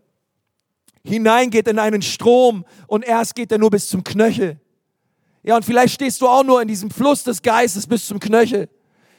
hineingeht 1.02 1.66
in 1.68 1.78
einen 1.78 2.02
Strom 2.02 2.64
und 2.86 3.04
erst 3.04 3.34
geht 3.34 3.50
er 3.50 3.58
nur 3.58 3.70
bis 3.70 3.88
zum 3.88 4.04
Knöchel. 4.04 4.60
Ja, 5.42 5.56
und 5.56 5.64
vielleicht 5.64 5.94
stehst 5.94 6.20
du 6.20 6.28
auch 6.28 6.44
nur 6.44 6.60
in 6.60 6.68
diesem 6.68 6.90
Fluss 6.90 7.24
des 7.24 7.40
Geistes 7.40 7.86
bis 7.86 8.06
zum 8.06 8.20
Knöchel. 8.20 8.68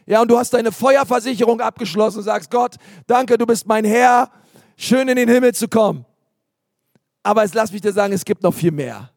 Ja, 0.05 0.21
und 0.21 0.29
du 0.29 0.37
hast 0.37 0.53
deine 0.53 0.71
Feuerversicherung 0.71 1.61
abgeschlossen 1.61 2.19
und 2.19 2.23
sagst, 2.23 2.51
Gott, 2.51 2.75
danke, 3.07 3.37
du 3.37 3.45
bist 3.45 3.67
mein 3.67 3.85
Herr, 3.85 4.31
schön 4.77 5.07
in 5.07 5.15
den 5.15 5.29
Himmel 5.29 5.53
zu 5.53 5.67
kommen. 5.67 6.05
Aber 7.23 7.43
jetzt 7.43 7.55
lass 7.55 7.71
mich 7.71 7.81
dir 7.81 7.93
sagen, 7.93 8.13
es 8.13 8.25
gibt 8.25 8.43
noch 8.43 8.53
viel 8.53 8.71
mehr. 8.71 9.11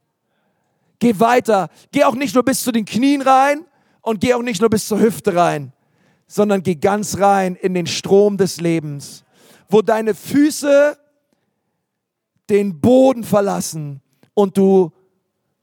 Geh 0.99 1.19
weiter. 1.19 1.69
Geh 1.91 2.05
auch 2.05 2.15
nicht 2.15 2.35
nur 2.35 2.45
bis 2.45 2.63
zu 2.63 2.73
den 2.73 2.85
Knien 2.85 3.23
rein, 3.23 3.65
und 4.05 4.21
geh 4.21 4.35
auch 4.35 4.43
nicht 4.43 4.61
nur 4.61 4.71
bis 4.71 4.87
zur 4.87 5.01
Hüfte 5.01 5.35
rein, 5.35 5.73
sondern 6.27 6.63
geh 6.63 6.75
ganz 6.75 7.19
rein 7.19 7.57
in 7.57 7.75
den 7.75 7.87
Strom 7.87 8.37
des 8.37 8.61
Lebens, 8.61 9.25
wo 9.69 9.83
deine 9.83 10.15
Füße 10.15 10.97
den 12.51 12.81
Boden 12.81 13.25
verlassen 13.25 14.03
und 14.35 14.57
du 14.59 14.93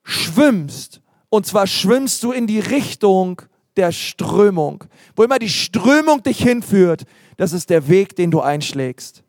schwimmst. 0.04 1.02
Und 1.30 1.46
zwar 1.46 1.68
schwimmst 1.68 2.24
du 2.24 2.32
in 2.32 2.48
die 2.48 2.60
Richtung 2.60 3.44
der 3.78 3.92
Strömung. 3.92 4.84
Wo 5.16 5.24
immer 5.24 5.39
die 5.39 5.50
Strömung 5.50 6.24
dich 6.24 6.42
hinführt, 6.42 7.04
das 7.38 7.54
ist 7.54 7.70
der 7.70 7.88
Weg, 7.88 8.16
den 8.16 8.32
du 8.32 8.42
einschlägst. 8.42 9.24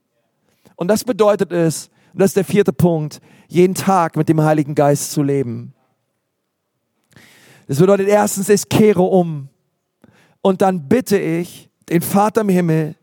Und 0.75 0.89
das 0.89 1.05
bedeutet 1.05 1.53
es, 1.53 1.91
und 2.15 2.21
das 2.21 2.31
ist 2.31 2.37
der 2.37 2.45
vierte 2.45 2.73
Punkt, 2.73 3.21
jeden 3.47 3.75
Tag 3.75 4.17
mit 4.17 4.29
dem 4.29 4.43
Heiligen 4.43 4.75
Geist 4.75 5.13
zu 5.13 5.23
leben. 5.23 5.75
Das 7.73 7.79
bedeutet 7.79 8.07
erstens, 8.07 8.51
ich 8.51 8.69
kehre 8.69 9.01
um. 9.01 9.49
Und 10.43 10.61
dann 10.61 10.91
bitte 10.91 11.19
ich 11.19 11.71
den 11.89 12.03
Vater 12.03 12.43
im 12.43 12.51
Himmel. 12.51 12.97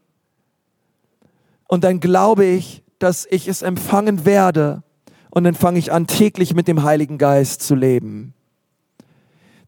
Und 1.67 1.83
dann 1.83 1.99
glaube 1.99 2.45
ich, 2.45 2.83
dass 2.99 3.25
ich 3.31 3.47
es 3.47 3.63
empfangen 3.63 4.25
werde. 4.25 4.83
Und 5.31 5.45
dann 5.45 5.55
fange 5.55 5.79
ich 5.79 5.91
an, 5.91 6.05
täglich 6.05 6.53
mit 6.53 6.67
dem 6.67 6.83
Heiligen 6.83 7.17
Geist 7.17 7.63
zu 7.63 7.73
leben. 7.73 8.35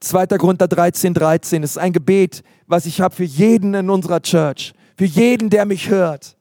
2. 0.02 0.28
Korinther 0.38 0.68
13, 0.68 1.16
13 1.16 1.64
ist 1.64 1.80
ein 1.80 1.94
Gebet, 1.94 2.44
was 2.68 2.86
ich 2.86 3.02
habe 3.02 3.16
für 3.16 3.24
jeden 3.24 3.74
in 3.74 3.90
unserer 3.90 4.22
Church, 4.22 4.72
für 5.00 5.06
jeden, 5.06 5.50
der 5.50 5.66
mich 5.66 5.90
hört. 5.90 6.38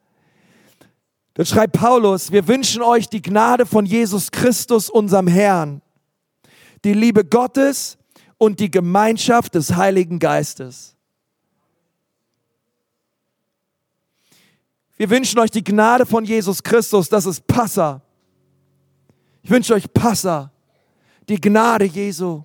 Dann 1.32 1.46
schreibt 1.46 1.78
Paulus, 1.78 2.30
wir 2.30 2.46
wünschen 2.46 2.82
euch 2.82 3.08
die 3.08 3.22
Gnade 3.22 3.64
von 3.64 3.86
Jesus 3.86 4.30
Christus, 4.30 4.90
unserem 4.90 5.28
Herrn, 5.28 5.80
die 6.84 6.92
Liebe 6.92 7.24
Gottes 7.24 7.96
und 8.40 8.58
die 8.58 8.70
Gemeinschaft 8.70 9.54
des 9.54 9.76
Heiligen 9.76 10.18
Geistes. 10.18 10.96
Wir 14.96 15.10
wünschen 15.10 15.38
euch 15.38 15.50
die 15.50 15.62
Gnade 15.62 16.06
von 16.06 16.24
Jesus 16.24 16.62
Christus, 16.62 17.08
das 17.08 17.26
ist 17.26 17.46
Passa. 17.46 18.02
Ich 19.42 19.50
wünsche 19.50 19.74
euch 19.74 19.92
Passa, 19.92 20.50
die 21.28 21.40
Gnade 21.40 21.84
Jesu 21.84 22.42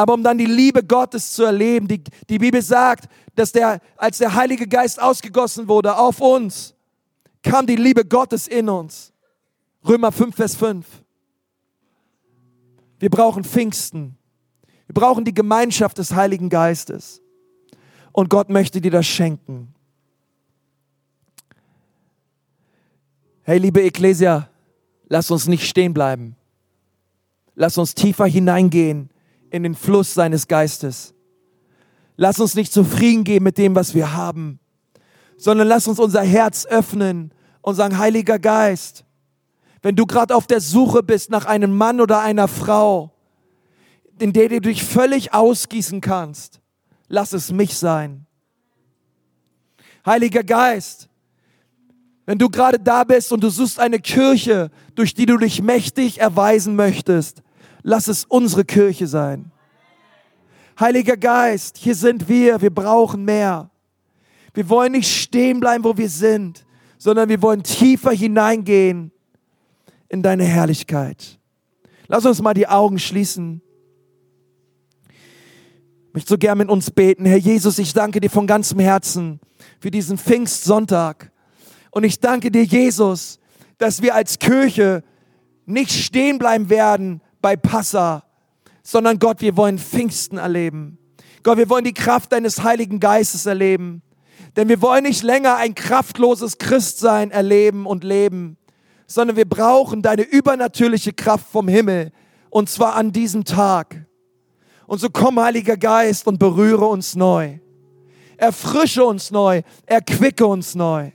aber 0.00 0.14
um 0.14 0.22
dann 0.22 0.38
die 0.38 0.46
Liebe 0.46 0.82
Gottes 0.82 1.34
zu 1.34 1.44
erleben. 1.44 1.86
Die, 1.86 2.02
die 2.28 2.38
Bibel 2.38 2.62
sagt, 2.62 3.06
dass 3.34 3.52
der, 3.52 3.80
als 3.98 4.16
der 4.16 4.34
Heilige 4.34 4.66
Geist 4.66 5.00
ausgegossen 5.00 5.68
wurde 5.68 5.94
auf 5.94 6.22
uns, 6.22 6.74
kam 7.42 7.66
die 7.66 7.76
Liebe 7.76 8.06
Gottes 8.06 8.48
in 8.48 8.70
uns. 8.70 9.12
Römer 9.86 10.10
5, 10.10 10.34
Vers 10.34 10.56
5. 10.56 10.86
Wir 12.98 13.10
brauchen 13.10 13.44
Pfingsten. 13.44 14.16
Wir 14.90 14.94
brauchen 14.94 15.24
die 15.24 15.32
Gemeinschaft 15.32 15.98
des 15.98 16.16
Heiligen 16.16 16.48
Geistes. 16.48 17.22
Und 18.10 18.28
Gott 18.28 18.50
möchte 18.50 18.80
dir 18.80 18.90
das 18.90 19.06
schenken. 19.06 19.72
Hey, 23.42 23.58
liebe 23.58 23.84
Ecclesia, 23.84 24.48
lass 25.08 25.30
uns 25.30 25.46
nicht 25.46 25.68
stehen 25.68 25.94
bleiben. 25.94 26.34
Lass 27.54 27.78
uns 27.78 27.94
tiefer 27.94 28.26
hineingehen 28.26 29.10
in 29.50 29.62
den 29.62 29.76
Fluss 29.76 30.12
seines 30.12 30.48
Geistes. 30.48 31.14
Lass 32.16 32.40
uns 32.40 32.56
nicht 32.56 32.72
zufrieden 32.72 33.22
geben 33.22 33.44
mit 33.44 33.58
dem, 33.58 33.76
was 33.76 33.94
wir 33.94 34.14
haben, 34.14 34.58
sondern 35.36 35.68
lass 35.68 35.86
uns 35.86 36.00
unser 36.00 36.22
Herz 36.22 36.66
öffnen 36.66 37.32
und 37.62 37.76
sagen, 37.76 37.96
Heiliger 37.96 38.40
Geist, 38.40 39.04
wenn 39.82 39.94
du 39.94 40.04
gerade 40.04 40.34
auf 40.34 40.48
der 40.48 40.60
Suche 40.60 41.04
bist 41.04 41.30
nach 41.30 41.46
einem 41.46 41.76
Mann 41.76 42.00
oder 42.00 42.22
einer 42.22 42.48
Frau, 42.48 43.14
in 44.20 44.32
der 44.32 44.48
du 44.48 44.60
dich 44.60 44.84
völlig 44.84 45.32
ausgießen 45.32 46.00
kannst, 46.00 46.60
lass 47.08 47.32
es 47.32 47.52
mich 47.52 47.76
sein. 47.76 48.26
Heiliger 50.06 50.44
Geist, 50.44 51.08
wenn 52.26 52.38
du 52.38 52.48
gerade 52.48 52.78
da 52.78 53.04
bist 53.04 53.32
und 53.32 53.42
du 53.42 53.50
suchst 53.50 53.80
eine 53.80 53.98
Kirche, 53.98 54.70
durch 54.94 55.14
die 55.14 55.26
du 55.26 55.36
dich 55.36 55.62
mächtig 55.62 56.20
erweisen 56.20 56.76
möchtest, 56.76 57.42
Lass 57.82 58.08
es 58.08 58.24
unsere 58.24 58.64
Kirche 58.64 59.06
sein. 59.06 59.50
Heiliger 60.78 61.16
Geist, 61.16 61.76
hier 61.78 61.94
sind 61.94 62.28
wir, 62.28 62.60
wir 62.60 62.70
brauchen 62.70 63.24
mehr. 63.24 63.70
Wir 64.54 64.68
wollen 64.68 64.92
nicht 64.92 65.10
stehen 65.10 65.60
bleiben, 65.60 65.84
wo 65.84 65.96
wir 65.96 66.08
sind, 66.08 66.64
sondern 66.98 67.28
wir 67.28 67.40
wollen 67.42 67.62
tiefer 67.62 68.12
hineingehen 68.12 69.12
in 70.08 70.22
deine 70.22 70.44
Herrlichkeit. 70.44 71.38
Lass 72.08 72.26
uns 72.26 72.42
mal 72.42 72.54
die 72.54 72.66
Augen 72.66 72.98
schließen. 72.98 73.62
Ich 76.10 76.14
möchte 76.14 76.30
so 76.30 76.38
gern 76.38 76.58
mit 76.58 76.68
uns 76.68 76.90
beten. 76.90 77.24
Herr 77.24 77.36
Jesus, 77.36 77.78
ich 77.78 77.92
danke 77.92 78.18
dir 78.18 78.30
von 78.30 78.48
ganzem 78.48 78.80
Herzen 78.80 79.38
für 79.78 79.92
diesen 79.92 80.18
Pfingstsonntag. 80.18 81.30
Und 81.92 82.02
ich 82.02 82.18
danke 82.18 82.50
dir, 82.50 82.64
Jesus, 82.64 83.38
dass 83.78 84.02
wir 84.02 84.16
als 84.16 84.40
Kirche 84.40 85.04
nicht 85.66 85.92
stehen 85.92 86.38
bleiben 86.38 86.68
werden 86.68 87.22
bei 87.40 87.54
Passa, 87.54 88.24
sondern 88.82 89.20
Gott, 89.20 89.40
wir 89.40 89.56
wollen 89.56 89.78
Pfingsten 89.78 90.36
erleben. 90.36 90.98
Gott, 91.44 91.58
wir 91.58 91.70
wollen 91.70 91.84
die 91.84 91.94
Kraft 91.94 92.32
deines 92.32 92.64
Heiligen 92.64 92.98
Geistes 92.98 93.46
erleben. 93.46 94.02
Denn 94.56 94.68
wir 94.68 94.82
wollen 94.82 95.04
nicht 95.04 95.22
länger 95.22 95.58
ein 95.58 95.76
kraftloses 95.76 96.58
Christsein 96.58 97.30
erleben 97.30 97.86
und 97.86 98.02
leben, 98.02 98.56
sondern 99.06 99.36
wir 99.36 99.48
brauchen 99.48 100.02
deine 100.02 100.22
übernatürliche 100.22 101.12
Kraft 101.12 101.46
vom 101.52 101.68
Himmel 101.68 102.10
und 102.48 102.68
zwar 102.68 102.96
an 102.96 103.12
diesem 103.12 103.44
Tag. 103.44 104.06
Und 104.90 104.98
so 104.98 105.08
komm, 105.08 105.38
Heiliger 105.38 105.76
Geist, 105.76 106.26
und 106.26 106.40
berühre 106.40 106.84
uns 106.84 107.14
neu. 107.14 107.60
Erfrische 108.36 109.04
uns 109.04 109.30
neu, 109.30 109.62
erquicke 109.86 110.44
uns 110.44 110.74
neu. 110.74 111.12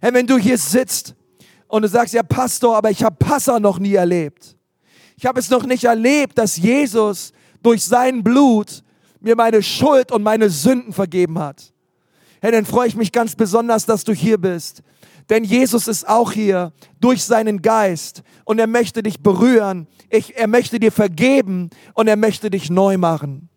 Herr, 0.00 0.14
wenn 0.14 0.24
du 0.24 0.38
hier 0.38 0.56
sitzt 0.56 1.16
und 1.66 1.82
du 1.82 1.88
sagst, 1.88 2.14
ja 2.14 2.22
Pastor, 2.22 2.76
aber 2.76 2.92
ich 2.92 3.02
habe 3.02 3.16
Passa 3.18 3.58
noch 3.58 3.80
nie 3.80 3.94
erlebt. 3.94 4.56
Ich 5.16 5.26
habe 5.26 5.40
es 5.40 5.50
noch 5.50 5.66
nicht 5.66 5.82
erlebt, 5.82 6.38
dass 6.38 6.58
Jesus 6.58 7.32
durch 7.60 7.84
sein 7.84 8.22
Blut 8.22 8.84
mir 9.18 9.34
meine 9.34 9.64
Schuld 9.64 10.12
und 10.12 10.22
meine 10.22 10.48
Sünden 10.48 10.92
vergeben 10.92 11.40
hat. 11.40 11.72
Hey, 12.40 12.52
dann 12.52 12.64
freue 12.64 12.86
ich 12.86 12.94
mich 12.94 13.10
ganz 13.10 13.34
besonders, 13.34 13.84
dass 13.84 14.04
du 14.04 14.12
hier 14.12 14.38
bist. 14.38 14.84
Denn 15.28 15.44
Jesus 15.44 15.88
ist 15.88 16.08
auch 16.08 16.32
hier 16.32 16.72
durch 17.00 17.24
seinen 17.24 17.62
Geist 17.62 18.22
und 18.44 18.58
er 18.58 18.66
möchte 18.66 19.02
dich 19.02 19.20
berühren, 19.20 19.88
ich, 20.08 20.36
er 20.36 20.46
möchte 20.46 20.78
dir 20.78 20.92
vergeben 20.92 21.70
und 21.94 22.06
er 22.06 22.16
möchte 22.16 22.50
dich 22.50 22.70
neu 22.70 22.96
machen. 22.96 23.48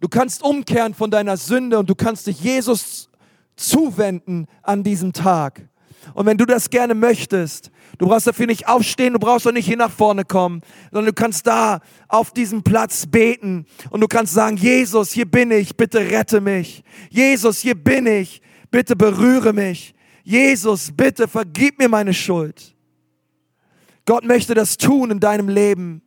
Du 0.00 0.08
kannst 0.08 0.42
umkehren 0.42 0.94
von 0.94 1.10
deiner 1.10 1.36
Sünde 1.36 1.78
und 1.78 1.88
du 1.88 1.94
kannst 1.94 2.26
dich 2.26 2.40
Jesus 2.40 3.08
zuwenden 3.56 4.46
an 4.62 4.82
diesem 4.82 5.12
Tag. 5.12 5.68
Und 6.14 6.26
wenn 6.26 6.36
du 6.36 6.44
das 6.44 6.70
gerne 6.70 6.94
möchtest, 6.94 7.70
du 7.98 8.06
brauchst 8.06 8.26
dafür 8.26 8.46
nicht 8.46 8.66
aufstehen, 8.66 9.12
du 9.12 9.18
brauchst 9.18 9.46
auch 9.46 9.52
nicht 9.52 9.66
hier 9.66 9.76
nach 9.76 9.90
vorne 9.90 10.24
kommen, 10.24 10.62
sondern 10.90 11.14
du 11.14 11.20
kannst 11.20 11.46
da 11.46 11.80
auf 12.08 12.32
diesem 12.32 12.62
Platz 12.62 13.06
beten 13.06 13.66
und 13.90 14.00
du 14.00 14.08
kannst 14.08 14.34
sagen, 14.34 14.56
Jesus, 14.56 15.12
hier 15.12 15.30
bin 15.30 15.50
ich, 15.50 15.76
bitte 15.76 16.00
rette 16.00 16.40
mich. 16.40 16.82
Jesus, 17.08 17.60
hier 17.60 17.76
bin 17.76 18.06
ich, 18.06 18.42
bitte 18.72 18.96
berühre 18.96 19.52
mich. 19.52 19.94
Jesus, 20.24 20.90
bitte 20.92 21.28
vergib 21.28 21.78
mir 21.78 21.88
meine 21.88 22.12
Schuld. 22.12 22.74
Gott 24.04 24.24
möchte 24.24 24.54
das 24.54 24.76
tun 24.76 25.12
in 25.12 25.20
deinem 25.20 25.48
Leben. 25.48 26.02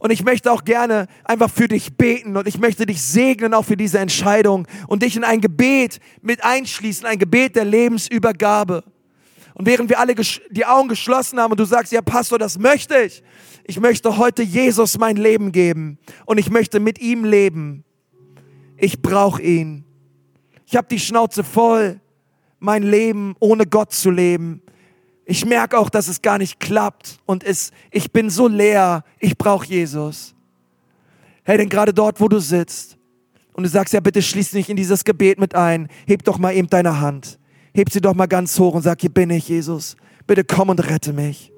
Und 0.00 0.10
ich 0.10 0.24
möchte 0.24 0.50
auch 0.50 0.64
gerne 0.64 1.06
einfach 1.24 1.48
für 1.48 1.68
dich 1.68 1.96
beten 1.96 2.36
und 2.36 2.48
ich 2.48 2.58
möchte 2.58 2.86
dich 2.86 3.00
segnen 3.00 3.54
auch 3.54 3.64
für 3.64 3.76
diese 3.76 3.98
Entscheidung 3.98 4.66
und 4.88 5.02
dich 5.02 5.16
in 5.16 5.24
ein 5.24 5.40
Gebet 5.40 6.00
mit 6.20 6.44
einschließen, 6.44 7.06
ein 7.06 7.18
Gebet 7.18 7.56
der 7.56 7.64
Lebensübergabe. 7.64 8.82
Und 9.54 9.64
während 9.64 9.88
wir 9.88 9.98
alle 9.98 10.14
die 10.14 10.66
Augen 10.66 10.88
geschlossen 10.88 11.40
haben 11.40 11.52
und 11.52 11.60
du 11.60 11.64
sagst, 11.64 11.92
ja 11.92 12.02
Pastor, 12.02 12.38
das 12.38 12.58
möchte 12.58 12.98
ich. 12.98 13.22
Ich 13.64 13.80
möchte 13.80 14.18
heute 14.18 14.42
Jesus 14.42 14.98
mein 14.98 15.16
Leben 15.16 15.50
geben 15.50 15.98
und 16.26 16.38
ich 16.38 16.50
möchte 16.50 16.78
mit 16.78 17.00
ihm 17.00 17.24
leben. 17.24 17.84
Ich 18.76 19.00
brauche 19.00 19.40
ihn. 19.40 19.84
Ich 20.66 20.76
habe 20.76 20.88
die 20.88 21.00
Schnauze 21.00 21.42
voll, 21.42 22.00
mein 22.66 22.82
Leben 22.82 23.36
ohne 23.38 23.64
Gott 23.64 23.92
zu 23.92 24.10
leben. 24.10 24.60
Ich 25.24 25.46
merke 25.46 25.78
auch, 25.78 25.88
dass 25.88 26.08
es 26.08 26.20
gar 26.20 26.36
nicht 26.36 26.60
klappt 26.60 27.18
und 27.24 27.44
es, 27.44 27.70
ich 27.92 28.12
bin 28.12 28.28
so 28.28 28.48
leer. 28.48 29.04
Ich 29.20 29.38
brauche 29.38 29.66
Jesus. 29.66 30.34
Hey, 31.44 31.56
denn 31.56 31.68
gerade 31.68 31.94
dort, 31.94 32.20
wo 32.20 32.28
du 32.28 32.40
sitzt 32.40 32.98
und 33.54 33.62
du 33.62 33.70
sagst, 33.70 33.94
ja 33.94 34.00
bitte 34.00 34.20
schließ 34.20 34.50
dich 34.50 34.68
in 34.68 34.76
dieses 34.76 35.04
Gebet 35.04 35.38
mit 35.38 35.54
ein, 35.54 35.88
heb 36.06 36.24
doch 36.24 36.38
mal 36.38 36.54
eben 36.54 36.68
deine 36.68 37.00
Hand. 37.00 37.38
Heb 37.72 37.90
sie 37.90 38.00
doch 38.00 38.14
mal 38.14 38.26
ganz 38.26 38.58
hoch 38.58 38.74
und 38.74 38.82
sag, 38.82 39.00
hier 39.00 39.10
bin 39.10 39.30
ich, 39.30 39.48
Jesus. 39.48 39.96
Bitte 40.26 40.42
komm 40.44 40.68
und 40.68 40.80
rette 40.90 41.12
mich. 41.12 41.52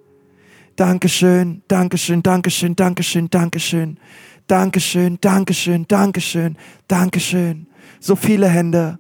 Dankeschön, 0.77 1.63
Dankeschön, 1.69 2.23
Dankeschön, 2.23 2.77
Dankeschön, 2.77 3.31
Dankeschön. 3.31 3.99
Dankeschön, 4.47 5.19
Dankeschön, 5.21 5.87
Dankeschön, 5.89 6.57
Dankeschön. 6.87 7.67
So 7.99 8.15
viele 8.15 8.49
Hände. 8.49 8.99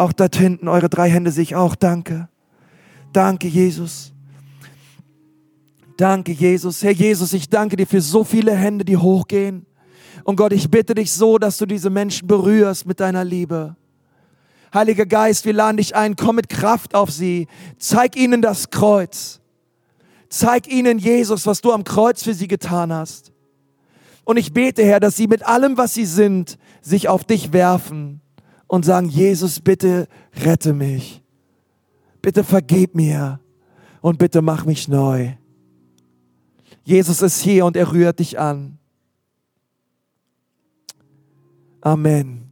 Auch 0.00 0.14
dort 0.14 0.34
hinten, 0.34 0.66
eure 0.66 0.88
drei 0.88 1.10
Hände 1.10 1.30
sehe 1.30 1.42
ich 1.42 1.56
auch. 1.56 1.74
Danke. 1.74 2.30
Danke, 3.12 3.48
Jesus. 3.48 4.14
Danke, 5.98 6.32
Jesus. 6.32 6.82
Herr 6.82 6.92
Jesus, 6.92 7.34
ich 7.34 7.50
danke 7.50 7.76
dir 7.76 7.86
für 7.86 8.00
so 8.00 8.24
viele 8.24 8.54
Hände, 8.54 8.86
die 8.86 8.96
hochgehen. 8.96 9.66
Und 10.24 10.36
Gott, 10.36 10.54
ich 10.54 10.70
bitte 10.70 10.94
dich 10.94 11.12
so, 11.12 11.36
dass 11.36 11.58
du 11.58 11.66
diese 11.66 11.90
Menschen 11.90 12.26
berührst 12.26 12.86
mit 12.86 12.98
deiner 12.98 13.24
Liebe. 13.26 13.76
Heiliger 14.72 15.04
Geist, 15.04 15.44
wir 15.44 15.52
laden 15.52 15.76
dich 15.76 15.94
ein, 15.94 16.16
komm 16.16 16.36
mit 16.36 16.48
Kraft 16.48 16.94
auf 16.94 17.10
sie. 17.10 17.46
Zeig 17.78 18.16
ihnen 18.16 18.40
das 18.40 18.70
Kreuz. 18.70 19.42
Zeig 20.30 20.66
ihnen, 20.66 20.98
Jesus, 20.98 21.44
was 21.44 21.60
du 21.60 21.72
am 21.72 21.84
Kreuz 21.84 22.22
für 22.22 22.32
sie 22.32 22.48
getan 22.48 22.90
hast. 22.90 23.32
Und 24.24 24.38
ich 24.38 24.54
bete, 24.54 24.82
Herr, 24.82 24.98
dass 24.98 25.18
sie 25.18 25.26
mit 25.26 25.46
allem, 25.46 25.76
was 25.76 25.92
sie 25.92 26.06
sind, 26.06 26.56
sich 26.80 27.10
auf 27.10 27.24
dich 27.24 27.52
werfen 27.52 28.19
und 28.70 28.84
sagen, 28.84 29.08
Jesus, 29.08 29.58
bitte 29.58 30.06
rette 30.44 30.72
mich. 30.72 31.24
Bitte 32.22 32.44
vergib 32.44 32.94
mir 32.94 33.40
und 34.00 34.16
bitte 34.16 34.42
mach 34.42 34.64
mich 34.64 34.86
neu. 34.86 35.32
Jesus 36.84 37.20
ist 37.20 37.40
hier 37.40 37.66
und 37.66 37.76
er 37.76 37.90
rührt 37.90 38.20
dich 38.20 38.38
an. 38.38 38.78
Amen. 41.80 42.48